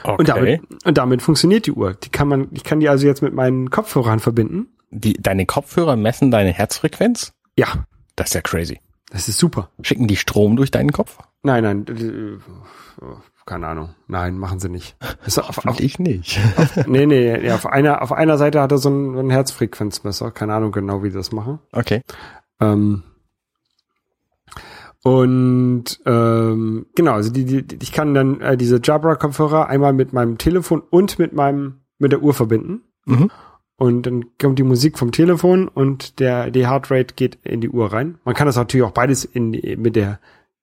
[0.02, 0.16] Okay.
[0.18, 1.94] Und damit, und damit funktioniert die Uhr.
[1.94, 4.68] Die kann man, ich kann die also jetzt mit meinen Kopfhörern verbinden.
[4.90, 7.32] die, deine Kopfhörer messen deine Herzfrequenz?
[7.56, 7.86] Ja,
[8.16, 8.80] Das ist ja crazy.
[9.10, 9.70] das ist super.
[9.82, 11.18] Schicken die Strom durch deinen Kopf?
[11.42, 11.86] Nein, nein,
[13.46, 13.94] keine Ahnung.
[14.06, 14.96] Nein, machen sie nicht.
[15.24, 16.38] Ist auf, auf, ich nicht.
[16.86, 20.30] nee, nee, ja, auf einer, auf einer Seite hat er so ein, so ein Herzfrequenzmesser.
[20.30, 21.58] Keine Ahnung genau, wie die das machen.
[21.72, 22.02] Okay.
[22.60, 23.02] Ähm,
[25.02, 30.36] und ähm, genau, also die, die, ich kann dann äh, diese Jabra-Kopfhörer einmal mit meinem
[30.36, 32.82] Telefon und mit meinem mit der Uhr verbinden.
[33.06, 33.30] Mhm.
[33.76, 37.90] Und dann kommt die Musik vom Telefon und der die Heartrate geht in die Uhr
[37.92, 38.18] rein.
[38.24, 40.20] Man kann das natürlich auch beides in die, mit der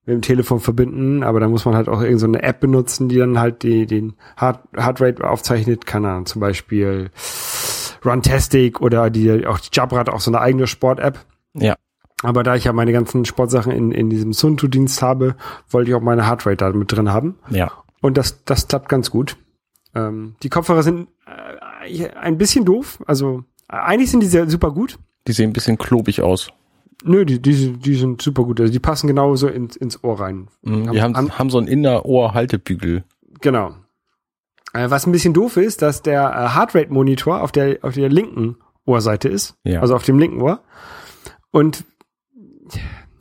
[0.07, 3.09] mit dem Telefon verbinden, aber da muss man halt auch irgendeine so eine App benutzen,
[3.09, 5.85] die dann halt die, den Heart, Heartrate aufzeichnet.
[5.85, 7.11] Keine Ahnung, zum Beispiel
[8.05, 11.19] Runtastic oder die auch die Jabra hat auch so eine eigene Sport-App.
[11.53, 11.75] Ja.
[12.23, 15.35] Aber da ich ja meine ganzen Sportsachen in, in diesem Suntu-Dienst habe,
[15.69, 17.35] wollte ich auch meine Heartrate da mit drin haben.
[17.49, 17.71] Ja.
[18.01, 19.35] Und das, das klappt ganz gut.
[19.93, 23.03] Ähm, die Kopfhörer sind äh, ein bisschen doof.
[23.05, 24.97] Also eigentlich sind die sehr super gut.
[25.27, 26.49] Die sehen ein bisschen klobig aus.
[27.03, 28.59] Nö, die, die, die sind super gut.
[28.59, 30.47] Also die passen genauso ins, ins Ohr rein.
[30.63, 33.03] Mhm, Die haben, Haben- haben so einen Innerohr-Haltebügel.
[33.41, 33.75] Genau.
[34.73, 38.57] Äh, was ein bisschen doof ist, dass der äh, Heartrate-Monitor auf der, auf der linken
[38.85, 39.55] Ohrseite ist.
[39.63, 39.81] Ja.
[39.81, 40.61] Also auf dem linken Ohr.
[41.51, 41.85] Und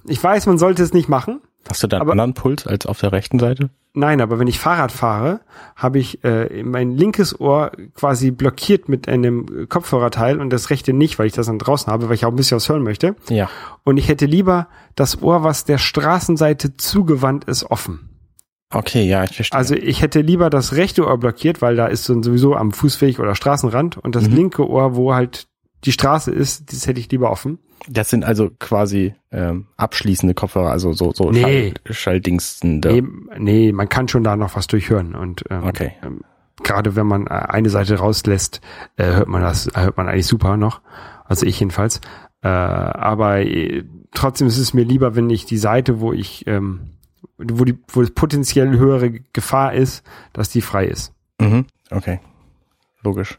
[0.06, 1.40] ich weiß, man sollte es nicht machen.
[1.68, 3.70] Hast du da einen Aber- anderen Puls als auf der rechten Seite?
[3.98, 5.40] Nein, aber wenn ich Fahrrad fahre,
[5.74, 11.18] habe ich äh, mein linkes Ohr quasi blockiert mit einem Kopfhörerteil und das rechte nicht,
[11.18, 13.16] weil ich das dann draußen habe, weil ich auch ein bisschen was hören möchte.
[13.30, 13.48] Ja.
[13.84, 18.10] Und ich hätte lieber das Ohr, was der Straßenseite zugewandt ist, offen.
[18.70, 19.56] Okay, ja, ich verstehe.
[19.56, 23.18] Also ich hätte lieber das rechte Ohr blockiert, weil da ist so sowieso am Fußweg
[23.18, 24.34] oder Straßenrand und das Mhm.
[24.36, 25.46] linke Ohr, wo halt
[25.86, 27.58] die Straße ist, das hätte ich lieber offen.
[27.88, 31.72] das sind also quasi ähm, abschließende Kopfhörer, also so, so Nee.
[31.86, 32.92] Schall, Schalldingstende.
[32.92, 33.02] Nee,
[33.38, 35.92] nee, man kann schon da noch was durchhören und ähm, Okay.
[36.02, 36.20] ähm,
[36.62, 38.60] gerade wenn man äh, eine Seite rauslässt,
[38.96, 40.80] äh, hört man das, hört man eigentlich super noch.
[41.24, 42.00] Also ich jedenfalls.
[42.42, 46.90] Äh, aber äh, trotzdem ist es mir lieber, wenn ich die Seite, wo ich, ähm,
[47.38, 51.12] wo die, wo es potenziell höhere Gefahr ist, dass die frei ist.
[51.40, 51.66] Mhm.
[51.90, 52.20] Okay.
[53.02, 53.38] Logisch.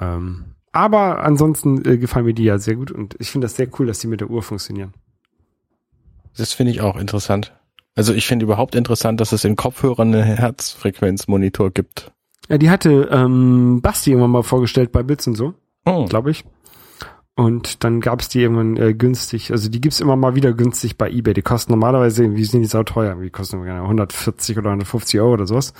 [0.00, 3.68] Ähm, aber ansonsten äh, gefallen mir die ja sehr gut und ich finde das sehr
[3.78, 4.92] cool, dass die mit der Uhr funktionieren.
[6.36, 7.52] Das finde ich auch interessant.
[7.96, 12.12] Also ich finde überhaupt interessant, dass es in Kopfhörern einen Herzfrequenzmonitor gibt.
[12.48, 15.54] Ja, die hatte ähm, Basti irgendwann mal vorgestellt bei Bits und so.
[15.84, 16.44] Oh, glaube ich.
[17.34, 19.50] Und dann gab es die irgendwann äh, günstig.
[19.50, 21.32] Also die gibt's immer mal wieder günstig bei eBay.
[21.32, 23.14] Die kosten normalerweise, irgendwie sind die sau teuer.
[23.16, 25.72] Die kosten irgendwie 140 oder 150 Euro oder sowas.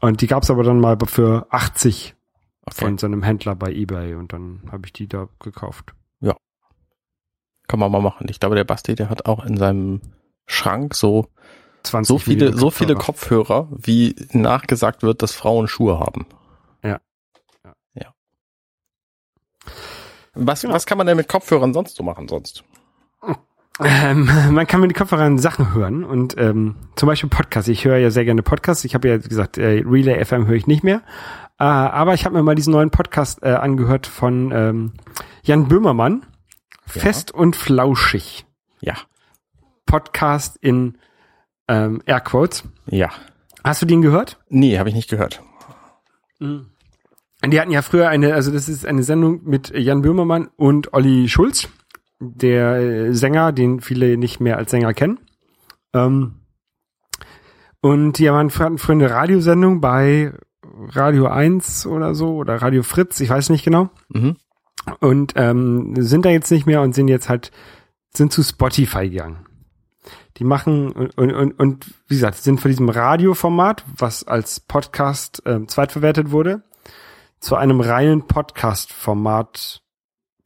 [0.00, 2.14] Und die gab's aber dann mal für 80
[2.72, 2.84] okay.
[2.84, 4.14] von so einem Händler bei eBay.
[4.14, 5.94] Und dann habe ich die da gekauft.
[7.70, 8.26] Kann man mal machen.
[8.28, 10.00] Ich glaube, der Basti, der hat auch in seinem
[10.48, 11.28] Schrank so
[11.84, 16.26] 20 so viele Millimeter so viele Kopfhörer, wie nachgesagt wird, dass Frauen Schuhe haben.
[16.82, 17.00] Ja.
[17.64, 17.72] Ja.
[17.94, 18.14] Ja.
[20.34, 20.74] Was Genau.
[20.74, 22.64] was kann man denn mit Kopfhörern sonst so machen sonst?
[23.84, 27.68] Ähm, man kann mit den Kopfhörern Sachen hören und ähm, zum Beispiel Podcasts.
[27.68, 28.84] Ich höre ja sehr gerne Podcasts.
[28.84, 31.02] Ich habe ja gesagt, äh, Relay FM höre ich nicht mehr.
[31.60, 34.92] Äh, aber ich habe mir mal diesen neuen Podcast äh, angehört von ähm,
[35.42, 36.24] Jan Böhmermann.
[36.94, 37.02] Ja.
[37.02, 38.46] Fest und flauschig.
[38.80, 38.94] Ja.
[39.84, 40.96] Podcast in
[41.68, 42.64] ähm, Airquotes.
[42.86, 43.10] Ja.
[43.62, 44.38] Hast du den gehört?
[44.48, 45.42] Nee, habe ich nicht gehört.
[46.40, 46.70] Und
[47.46, 51.28] die hatten ja früher eine, also das ist eine Sendung mit Jan Böhmermann und Olli
[51.28, 51.68] Schulz,
[52.20, 55.20] der äh, Sänger, den viele nicht mehr als Sänger kennen.
[55.92, 56.36] Ähm,
[57.82, 60.32] und die hatten früher eine Radiosendung bei
[60.88, 63.90] Radio 1 oder so oder Radio Fritz, ich weiß nicht genau.
[64.08, 64.36] Mhm.
[65.00, 67.50] Und ähm, sind da jetzt nicht mehr und sind jetzt halt,
[68.14, 69.46] sind zu Spotify gegangen.
[70.38, 75.42] Die machen und, und, und, und wie gesagt, sind von diesem Radioformat, was als Podcast
[75.44, 76.62] ähm, zweitverwertet wurde,
[77.40, 79.82] zu einem reinen Podcast-Format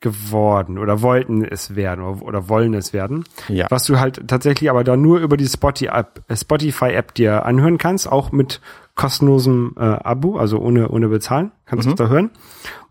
[0.00, 3.24] geworden oder wollten es werden oder, oder wollen es werden.
[3.48, 3.66] Ja.
[3.70, 8.30] Was du halt tatsächlich aber da nur über die Spotify-App Spotify-App dir anhören kannst, auch
[8.30, 8.60] mit
[8.94, 11.90] kostenlosem äh, Abo, also ohne, ohne bezahlen, kannst Mhm.
[11.96, 12.30] du da hören.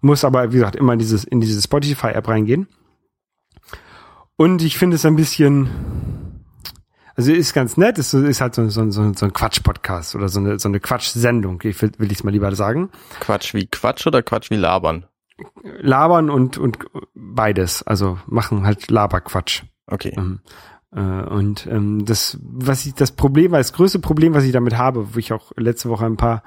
[0.01, 2.67] Muss aber, wie gesagt, immer in dieses, in diese Spotify-App reingehen.
[4.35, 5.69] Und ich finde es ein bisschen,
[7.15, 10.39] also ist ganz nett, ist, ist halt so, so, so, so ein Quatsch-Podcast oder so
[10.39, 12.89] eine, so eine Quatsch-Sendung, ich will, will ich es mal lieber sagen.
[13.19, 15.05] Quatsch wie Quatsch oder Quatsch wie labern?
[15.63, 16.79] Labern und, und
[17.13, 19.63] beides, also machen halt Laberquatsch.
[19.87, 20.09] Okay.
[20.17, 20.37] Äh,
[20.99, 25.15] und ähm, das, was ich, das Problem, war, das größte Problem, was ich damit habe,
[25.15, 26.43] wo ich auch letzte Woche ein paar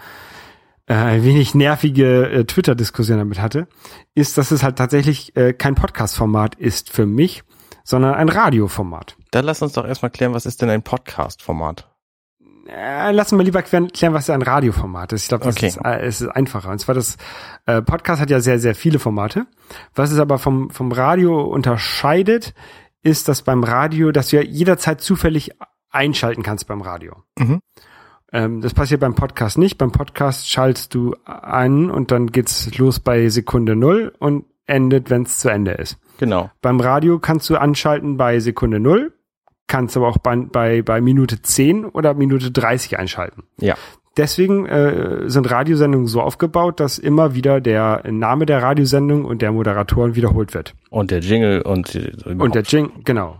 [0.86, 3.66] äh, ein wenig nervige äh, Twitter-Diskussionen damit hatte,
[4.14, 7.42] ist, dass es halt tatsächlich äh, kein Podcast-Format ist für mich,
[7.84, 9.16] sondern ein Radioformat.
[9.32, 11.88] Dann lass uns doch erstmal klären, was ist denn ein Podcast-Format?
[12.68, 15.22] Äh, lassen wir lieber klären, was ein Radioformat ist.
[15.22, 15.68] Ich glaube, das Okay.
[15.68, 16.70] ist, äh, es ist einfacher.
[16.70, 17.16] Und zwar das
[17.66, 19.46] äh, Podcast hat ja sehr, sehr viele Formate.
[19.94, 22.54] Was es aber vom, vom Radio unterscheidet,
[23.06, 25.52] ist, dass beim Radio, dass du ja jederzeit zufällig
[25.90, 27.22] einschalten kannst beim Radio.
[27.38, 27.60] Mhm.
[28.32, 29.78] Ähm, das passiert beim Podcast nicht.
[29.78, 35.22] Beim Podcast schaltest du ein und dann geht's los bei Sekunde null und endet, wenn
[35.22, 35.98] es zu Ende ist.
[36.18, 36.50] Genau.
[36.60, 39.12] Beim Radio kannst du anschalten bei Sekunde null,
[39.68, 43.44] kannst aber auch bei, bei, bei Minute 10 oder Minute 30 einschalten.
[43.60, 43.76] Ja.
[44.16, 49.52] Deswegen äh, sind Radiosendungen so aufgebaut, dass immer wieder der Name der Radiosendung und der
[49.52, 50.74] Moderatoren wiederholt wird.
[50.88, 51.94] Und der Jingle und,
[52.24, 53.36] Und der Jing, genau.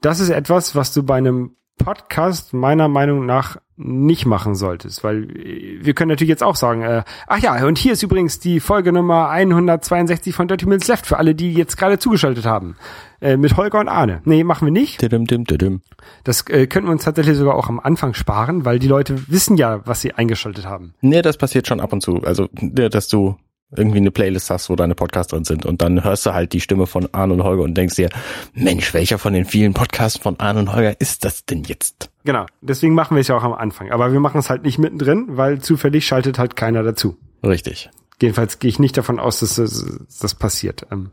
[0.00, 5.24] Das ist etwas, was du bei einem Podcast meiner Meinung nach nicht machen solltest, weil
[5.24, 8.60] äh, wir können natürlich jetzt auch sagen, äh, ach ja, und hier ist übrigens die
[8.60, 12.76] Folge Nummer 162 von Dirty Minutes Left für alle, die jetzt gerade zugeschaltet haben.
[13.20, 14.20] Äh, mit Holger und Arne.
[14.24, 15.00] Nee, machen wir nicht.
[15.00, 15.80] Didim, dim, didim.
[16.24, 19.56] Das äh, könnten wir uns tatsächlich sogar auch am Anfang sparen, weil die Leute wissen
[19.56, 20.94] ja, was sie eingeschaltet haben.
[21.00, 22.22] Nee, das passiert schon ab und zu.
[22.22, 23.36] Also, dass du
[23.74, 26.60] irgendwie eine Playlist hast, wo deine Podcasts drin sind und dann hörst du halt die
[26.60, 28.10] Stimme von Arne und Holger und denkst dir,
[28.54, 32.10] Mensch, welcher von den vielen Podcasts von Arne und Holger ist das denn jetzt?
[32.24, 32.46] Genau.
[32.60, 33.90] Deswegen machen wir es ja auch am Anfang.
[33.90, 37.16] Aber wir machen es halt nicht mittendrin, weil zufällig schaltet halt keiner dazu.
[37.42, 37.90] Richtig.
[38.20, 40.86] Jedenfalls gehe ich nicht davon aus, dass das, passiert.
[40.90, 41.10] Ähm,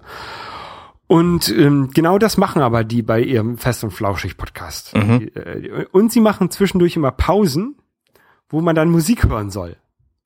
[1.07, 4.95] Und ähm, genau das machen aber die bei ihrem Fest und Flauschig Podcast.
[4.95, 5.29] Mhm.
[5.35, 7.75] Äh, und sie machen zwischendurch immer Pausen,
[8.47, 9.75] wo man dann Musik hören soll.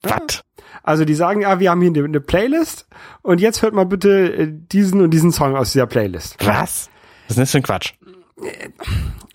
[0.04, 0.37] Was?
[0.84, 2.88] Also die sagen, ja, wir haben hier eine, Playlist
[3.22, 6.38] und jetzt hört mal bitte äh, diesen und diesen Song aus dieser Playlist.
[6.46, 6.90] Was?
[7.28, 7.94] Was ist das für ein Quatsch?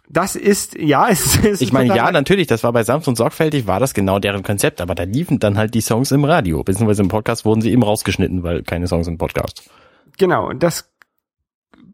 [0.09, 3.66] Das ist, ja, es ist Ich meine, ja, natürlich, das war bei Sanft und Sorgfältig,
[3.66, 7.03] war das genau deren Konzept, aber da liefen dann halt die Songs im Radio, beziehungsweise
[7.03, 9.70] im Podcast wurden sie eben rausgeschnitten, weil keine Songs im Podcast.
[10.18, 10.90] Genau, und das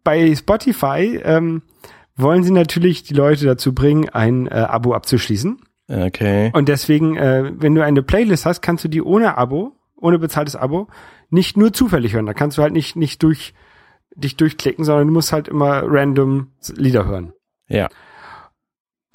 [0.03, 1.63] bei Spotify ähm,
[2.17, 5.61] wollen sie natürlich die Leute dazu bringen, ein äh, Abo abzuschließen.
[5.89, 6.51] Okay.
[6.55, 10.55] Und deswegen, äh, wenn du eine Playlist hast, kannst du die ohne Abo, ohne bezahltes
[10.55, 10.89] Abo,
[11.31, 12.27] nicht nur zufällig hören.
[12.27, 13.55] Da kannst du halt nicht, nicht durch
[14.15, 17.33] dich durchklicken, sondern du musst halt immer random Lieder hören.
[17.69, 17.89] Ja.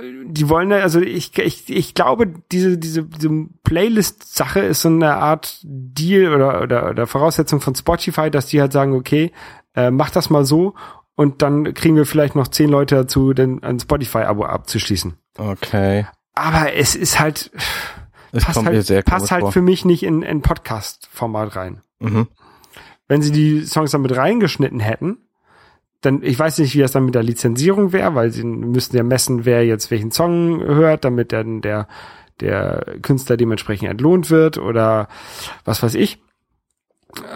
[0.02, 3.30] Die wollen, da- also ich, ich, ich glaube, diese, diese, diese
[3.64, 8.74] Playlist-Sache ist so eine Art Deal oder, oder, oder Voraussetzung von Spotify, dass die halt
[8.74, 9.32] sagen, okay,
[9.76, 10.74] äh, mach das mal so
[11.16, 15.14] und dann kriegen wir vielleicht noch zehn Leute dazu, denn ein Spotify-Abo abzuschließen.
[15.38, 16.08] Okay.
[16.34, 17.52] Aber es ist halt,
[18.32, 19.52] Es passt halt, passt halt vor.
[19.52, 21.82] für mich nicht in ein Podcast-Format rein.
[22.00, 22.28] Mhm.
[23.08, 25.18] Wenn sie die Songs dann mit reingeschnitten hätten,
[26.02, 29.04] dann, ich weiß nicht, wie das dann mit der Lizenzierung wäre, weil sie müssten ja
[29.04, 31.88] messen, wer jetzt welchen Song hört, damit dann der,
[32.40, 35.08] der Künstler dementsprechend entlohnt wird oder
[35.64, 36.22] was weiß ich.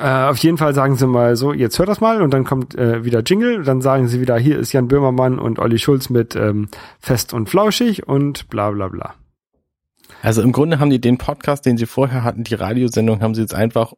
[0.02, 2.76] Äh, auf jeden Fall sagen sie mal so, jetzt hört das mal und dann kommt
[2.76, 6.36] äh, wieder Jingle, dann sagen sie wieder, hier ist Jan Böhmermann und Olli Schulz mit
[6.36, 6.70] ähm,
[7.00, 9.14] Fest und Flauschig und bla bla bla.
[10.22, 13.42] Also im Grunde haben die den Podcast, den sie vorher hatten, die Radiosendung, haben sie
[13.42, 13.94] jetzt einfach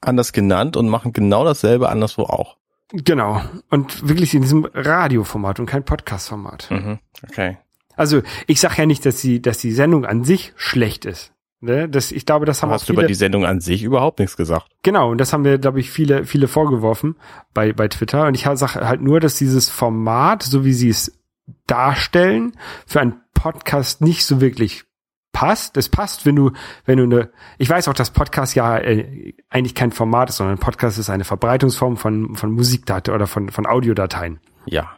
[0.00, 2.56] anders genannt und machen genau dasselbe anderswo auch.
[2.92, 3.40] Genau.
[3.70, 6.70] Und wirklich in diesem Radioformat und kein Podcast-Format.
[6.70, 6.98] Mhm.
[7.22, 7.58] Okay.
[7.96, 11.31] Also ich sage ja nicht, dass die, dass die Sendung an sich schlecht ist.
[11.62, 11.88] Ne?
[11.88, 14.36] Das, ich glaube, das haben Hast du über viele, die Sendung an sich überhaupt nichts
[14.36, 14.66] gesagt?
[14.82, 17.14] genau, und das haben wir, glaube ich, viele, viele vorgeworfen
[17.54, 18.26] bei, bei Twitter.
[18.26, 21.22] Und ich sage halt nur, dass dieses Format, so wie sie es
[21.68, 22.52] darstellen,
[22.84, 24.84] für einen Podcast nicht so wirklich
[25.32, 25.76] passt.
[25.76, 26.50] Es passt, wenn du,
[26.84, 30.58] wenn du eine, ich weiß auch, dass Podcast ja äh, eigentlich kein Format ist, sondern
[30.58, 34.40] Podcast ist eine Verbreitungsform von, von Musikdateien oder von, von Audiodateien.
[34.66, 34.96] Ja.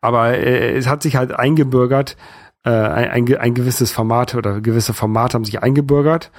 [0.00, 2.16] Aber äh, es hat sich halt eingebürgert,
[2.64, 6.30] äh, ein, ein, ein gewisses Format oder gewisse Formate haben sich eingebürgert.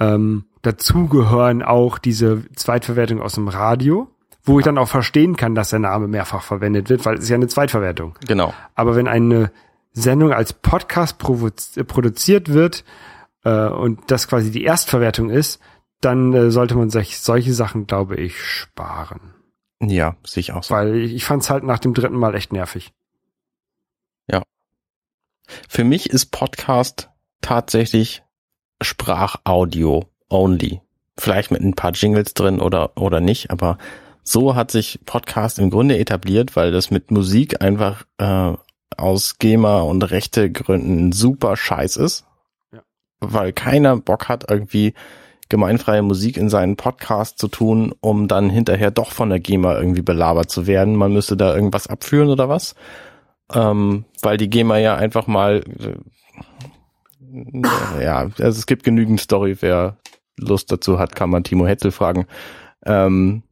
[0.00, 4.08] Ähm, dazu gehören auch diese Zweitverwertung aus dem Radio,
[4.44, 7.30] wo ich dann auch verstehen kann, dass der Name mehrfach verwendet wird, weil es ist
[7.30, 8.16] ja eine Zweitverwertung.
[8.26, 8.54] Genau.
[8.74, 9.50] Aber wenn eine
[9.92, 11.16] Sendung als Podcast
[11.76, 12.84] äh, produziert wird
[13.44, 15.60] äh, und das quasi die Erstverwertung ist,
[16.00, 19.34] dann äh, sollte man sich solche Sachen, glaube ich, sparen.
[19.80, 20.74] Ja, sehe ich auch so.
[20.74, 22.92] Weil ich, ich fand es halt nach dem dritten Mal echt nervig.
[25.68, 28.22] Für mich ist Podcast tatsächlich
[28.80, 30.80] Sprachaudio only.
[31.16, 33.78] Vielleicht mit ein paar Jingles drin oder, oder nicht, aber
[34.22, 38.52] so hat sich Podcast im Grunde etabliert, weil das mit Musik einfach äh,
[38.96, 42.26] aus GEMA und rechte Gründen super scheiß ist.
[42.72, 42.80] Ja.
[43.20, 44.94] Weil keiner Bock hat, irgendwie
[45.48, 50.02] gemeinfreie Musik in seinen Podcast zu tun, um dann hinterher doch von der GEMA irgendwie
[50.02, 50.94] belabert zu werden.
[50.94, 52.74] Man müsste da irgendwas abführen oder was.
[53.54, 55.94] Ähm, weil die GEMA ja einfach mal äh,
[58.02, 59.98] ja, also es gibt genügend Story, wer
[60.38, 62.26] Lust dazu hat, kann man Timo Hetzel fragen.
[62.86, 63.42] Ähm,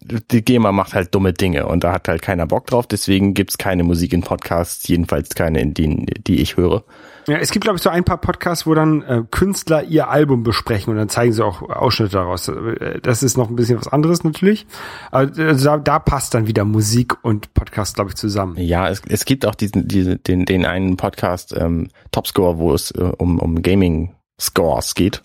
[0.00, 3.58] die GEMA macht halt dumme Dinge und da hat halt keiner Bock drauf, deswegen gibt's
[3.58, 6.84] keine Musik in Podcasts, jedenfalls keine, in denen, die ich höre.
[7.28, 10.42] Ja, es gibt, glaube ich, so ein paar Podcasts, wo dann äh, Künstler ihr Album
[10.42, 12.48] besprechen und dann zeigen sie auch Ausschnitte daraus.
[12.48, 14.66] Äh, Das ist noch ein bisschen was anderes natürlich.
[15.12, 18.56] Aber äh, da, da passt dann wieder Musik und Podcast, glaube ich, zusammen.
[18.58, 22.90] Ja, es, es gibt auch diesen, diesen den, den einen Podcast ähm, Topscore, wo es
[22.90, 25.22] äh, um, um Gaming-Scores geht.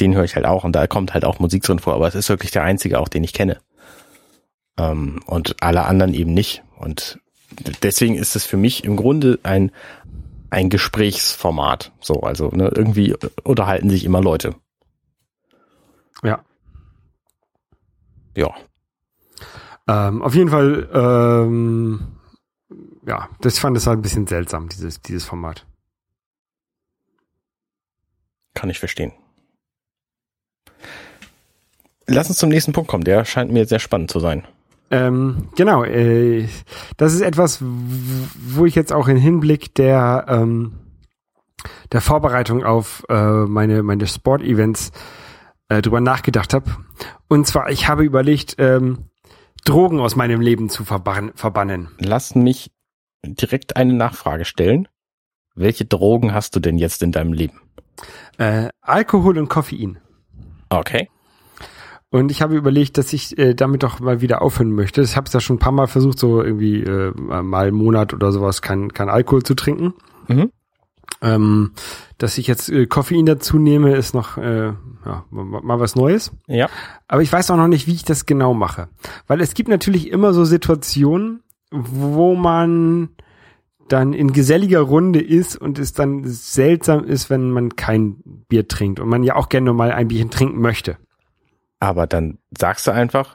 [0.00, 2.14] Den höre ich halt auch und da kommt halt auch Musik drin vor, aber es
[2.14, 3.58] ist wirklich der einzige auch, den ich kenne.
[4.78, 6.62] Ähm, und alle anderen eben nicht.
[6.76, 7.20] Und
[7.82, 9.70] deswegen ist es für mich im Grunde ein,
[10.50, 11.92] ein Gesprächsformat.
[12.00, 14.54] So, also ne, irgendwie unterhalten sich immer Leute.
[16.22, 16.44] Ja.
[18.36, 18.54] Ja.
[19.88, 22.16] Ähm, auf jeden Fall, ähm,
[23.06, 25.66] ja, das fand es halt ein bisschen seltsam, dieses, dieses Format.
[28.54, 29.12] Kann ich verstehen.
[32.06, 33.04] Lass uns zum nächsten Punkt kommen.
[33.04, 34.46] Der scheint mir sehr spannend zu sein.
[34.92, 36.46] Ähm, genau, äh,
[36.98, 40.80] das ist etwas, wo ich jetzt auch im Hinblick der, ähm,
[41.90, 44.92] der Vorbereitung auf äh, meine, meine Sportevents
[45.70, 46.70] äh, drüber nachgedacht habe.
[47.26, 49.06] Und zwar, ich habe überlegt, ähm,
[49.64, 51.88] Drogen aus meinem Leben zu verban verbannen.
[51.98, 52.70] Lass mich
[53.24, 54.88] direkt eine Nachfrage stellen.
[55.54, 57.60] Welche Drogen hast du denn jetzt in deinem Leben?
[58.36, 59.98] Äh, Alkohol und Koffein.
[60.68, 61.08] Okay.
[62.12, 65.00] Und ich habe überlegt, dass ich äh, damit doch mal wieder aufhören möchte.
[65.00, 68.12] Ich habe es ja schon ein paar Mal versucht, so irgendwie äh, mal einen Monat
[68.12, 69.94] oder sowas kein, kein Alkohol zu trinken.
[70.28, 70.50] Mhm.
[71.22, 71.70] Ähm,
[72.18, 74.74] dass ich jetzt äh, Koffein dazu nehme, ist noch äh,
[75.06, 76.32] ja, mal, was Neues.
[76.48, 76.68] Ja.
[77.08, 78.88] Aber ich weiß auch noch nicht, wie ich das genau mache.
[79.26, 83.08] Weil es gibt natürlich immer so Situationen, wo man
[83.88, 88.16] dann in geselliger Runde ist und es dann seltsam ist, wenn man kein
[88.48, 90.98] Bier trinkt und man ja auch gerne mal ein Bierchen trinken möchte.
[91.82, 93.34] Aber dann sagst du einfach,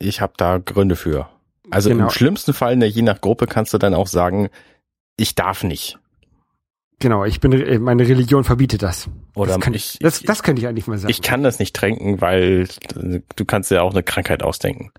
[0.00, 1.28] ich habe da Gründe für.
[1.70, 2.04] Also Genau.
[2.04, 4.48] im schlimmsten Fall, ne, je nach Gruppe, kannst du dann auch sagen,
[5.16, 5.96] ich darf nicht.
[6.98, 9.08] Genau, ich bin äh, meine Religion verbietet das.
[9.36, 11.10] Oder das, kann, ich, das, ich, das könnte ich eigentlich mal sagen.
[11.12, 12.66] ich kann das nicht tränken, weil
[13.36, 14.90] du kannst ja auch eine Krankheit ausdenken.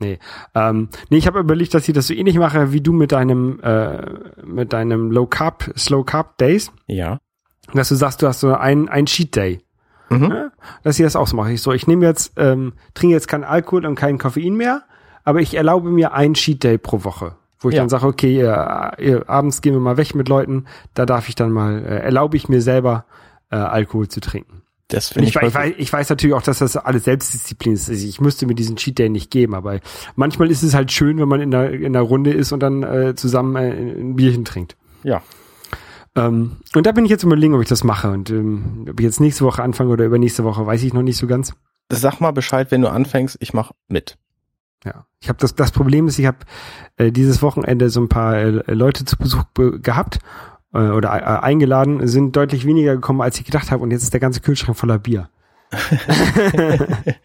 [0.00, 0.18] Nee,
[0.56, 3.60] ähm, nee, ich habe überlegt, dass ich das so ähnlich mache wie du mit deinem
[3.60, 4.04] äh,
[4.44, 7.20] mit deinem Low Carb Slow Carb Days, Ja.
[7.72, 9.60] dass du sagst, du hast so ein ein Cheat Day.
[10.12, 10.30] Mhm.
[10.30, 10.50] Ja,
[10.82, 11.52] dass ich das auch so mache.
[11.52, 14.82] Ich so, ich nehme jetzt ähm, trinke jetzt keinen Alkohol und keinen Koffein mehr,
[15.24, 17.82] aber ich erlaube mir ein Cheat Day pro Woche, wo ich Ja.
[17.82, 21.34] dann sage, okay, ihr, ihr, abends gehen wir mal weg mit Leuten, da darf ich
[21.34, 23.04] dann mal äh, erlaube ich mir selber
[23.50, 24.62] äh, Alkohol zu trinken.
[24.88, 27.88] Das finde ich, ich, ich, weiß, ich weiß natürlich auch, dass das alles Selbstdisziplin ist.
[27.88, 29.80] Also Ich müsste mir diesen Cheat Day nicht geben, aber
[30.16, 32.82] manchmal ist es halt schön, wenn man in der, in der Runde ist und dann
[32.82, 34.76] äh, zusammen äh, ein Bierchen trinkt.
[35.02, 35.22] Ja.
[36.14, 38.10] Ähm, und da bin ich jetzt überlegen, ob ich das mache.
[38.10, 41.16] Und ähm, ob ich jetzt nächste Woche anfange oder übernächste Woche, weiß ich noch nicht
[41.16, 41.54] so ganz.
[41.90, 44.18] Sag mal Bescheid, wenn du anfängst, ich mach mit.
[44.84, 45.54] Ja, ich habe das.
[45.54, 46.38] Das Problem ist, ich habe
[46.96, 50.18] äh, dieses Wochenende so ein paar äh, Leute zu Besuch be gehabt
[50.72, 53.82] äh, oder äh, eingeladen, sind deutlich weniger gekommen, als ich gedacht habe.
[53.82, 55.28] Und jetzt ist der ganze Kühlschrank voller Bier.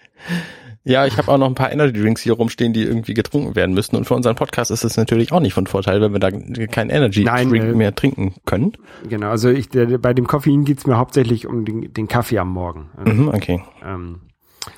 [0.87, 3.73] Ja, ich habe auch noch ein paar Energy Drinks hier rumstehen, die irgendwie getrunken werden
[3.75, 3.95] müssen.
[3.97, 6.31] Und für unseren Podcast ist es natürlich auch nicht von Vorteil, wenn wir da
[6.67, 8.73] keinen Energy Drink äh, mehr trinken können.
[9.07, 12.49] Genau, also ich, der, bei dem Koffein geht's mir hauptsächlich um den, den Kaffee am
[12.51, 12.89] Morgen.
[13.03, 13.61] Mhm, okay.
[13.83, 14.21] Ähm,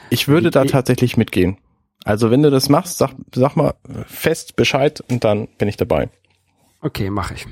[0.10, 1.58] Ich würde da Ich- tatsächlich mitgehen.
[2.06, 3.74] Also wenn du das machst, sag, sag mal
[4.08, 6.10] fest Bescheid und dann bin ich dabei.
[6.82, 7.46] okay, mache ich.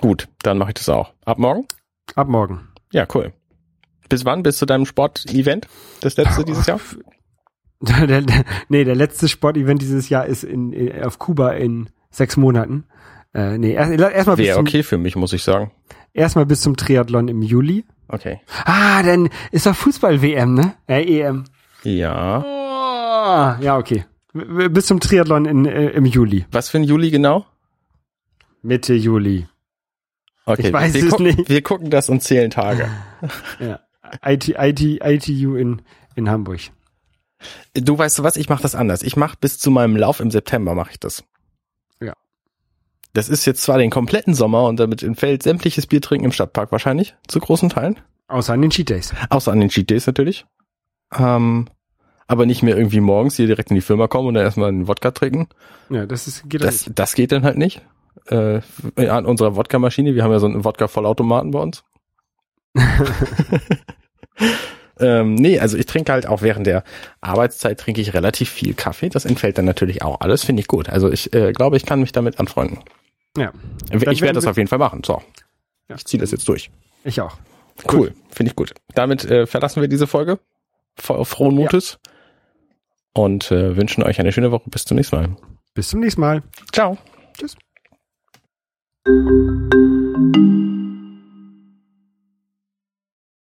[0.00, 1.12] Gut, dann mache ich das auch.
[1.24, 1.66] Ab morgen?
[2.14, 2.68] Ab morgen.
[2.92, 3.32] Ja, cool.
[4.08, 4.42] Bis wann?
[4.44, 5.66] Bis zu deinem Sport-Event?
[6.02, 6.78] Das letzte dieses Jahr?
[7.80, 12.36] Der, der, nee, der letzte Sportevent dieses Jahr ist in, in, auf Kuba in sechs
[12.38, 12.84] Monaten.
[13.34, 15.70] Äh, nee, erst- erstmal bis, Wäre zum- okay für mich, muss ich sagen.
[16.14, 17.84] erstmal bis zum Triathlon im Juli.
[18.08, 18.40] Okay.
[18.64, 20.74] Ah, dann ist doch Fußball-WM, ne?
[20.86, 21.44] Äh, EM.
[21.82, 22.40] Ja.
[23.58, 24.04] Oh, ja, okay.
[24.32, 26.46] Bis zum Triathlon in, äh, im Juli.
[26.52, 27.44] Was für ein Juli genau?
[28.62, 29.46] Mitte Juli.
[30.44, 31.48] Okay, Ich weiß wir, es gucken, nicht.
[31.48, 32.88] wir gucken das und zählen Tage.
[33.60, 33.80] Ja.
[34.24, 35.82] IT, IT, ITU in,
[36.14, 36.60] in Hamburg.
[37.74, 39.02] Du weißt du was, ich mache das anders.
[39.02, 41.24] Ich mache bis zu meinem Lauf im September mache ich das.
[42.00, 42.14] Ja.
[43.12, 46.72] Das ist jetzt zwar den kompletten Sommer und damit entfällt sämtliches Bier trinken im Stadtpark
[46.72, 47.98] wahrscheinlich, zu großen Teilen.
[48.28, 49.14] Außer an den Cheat Days.
[49.30, 50.46] Außer an den Cheat Days natürlich.
[51.16, 51.68] Ähm,
[52.26, 54.88] aber nicht mehr irgendwie morgens hier direkt in die Firma kommen und dann erstmal einen
[54.88, 55.48] Wodka trinken.
[55.90, 57.82] Ja, das ist, geht Das, das geht dann halt nicht.
[58.26, 58.60] Äh,
[58.96, 61.84] an unserer Wodka-Maschine, wir haben ja so einen Wodka-Vollautomaten bei uns.
[65.00, 66.84] ähm, nee, also ich trinke halt auch während der
[67.20, 69.08] Arbeitszeit trinke ich relativ viel Kaffee.
[69.08, 70.88] Das entfällt dann natürlich auch alles, finde ich gut.
[70.88, 72.78] Also ich äh, glaube, ich kann mich damit anfreunden.
[73.36, 73.52] Ja,
[73.92, 75.02] Ich werde das auf jeden Fall machen.
[75.04, 75.22] So,
[75.88, 75.96] Ja.
[75.96, 76.70] ich ziehe das jetzt durch.
[77.04, 77.36] ich auch.
[77.92, 78.72] Cool, finde ich gut.
[78.94, 80.38] Damit äh, verlassen wir diese Folge.
[80.98, 81.98] Fro- Frohen Mutes.
[83.12, 84.68] Und äh, wünschen euch eine schöne Woche.
[84.70, 85.36] Bis zum nächsten Mal.
[85.74, 86.42] Bis zum nächsten Mal.
[86.72, 86.96] Ciao.
[87.38, 87.56] Tschüss.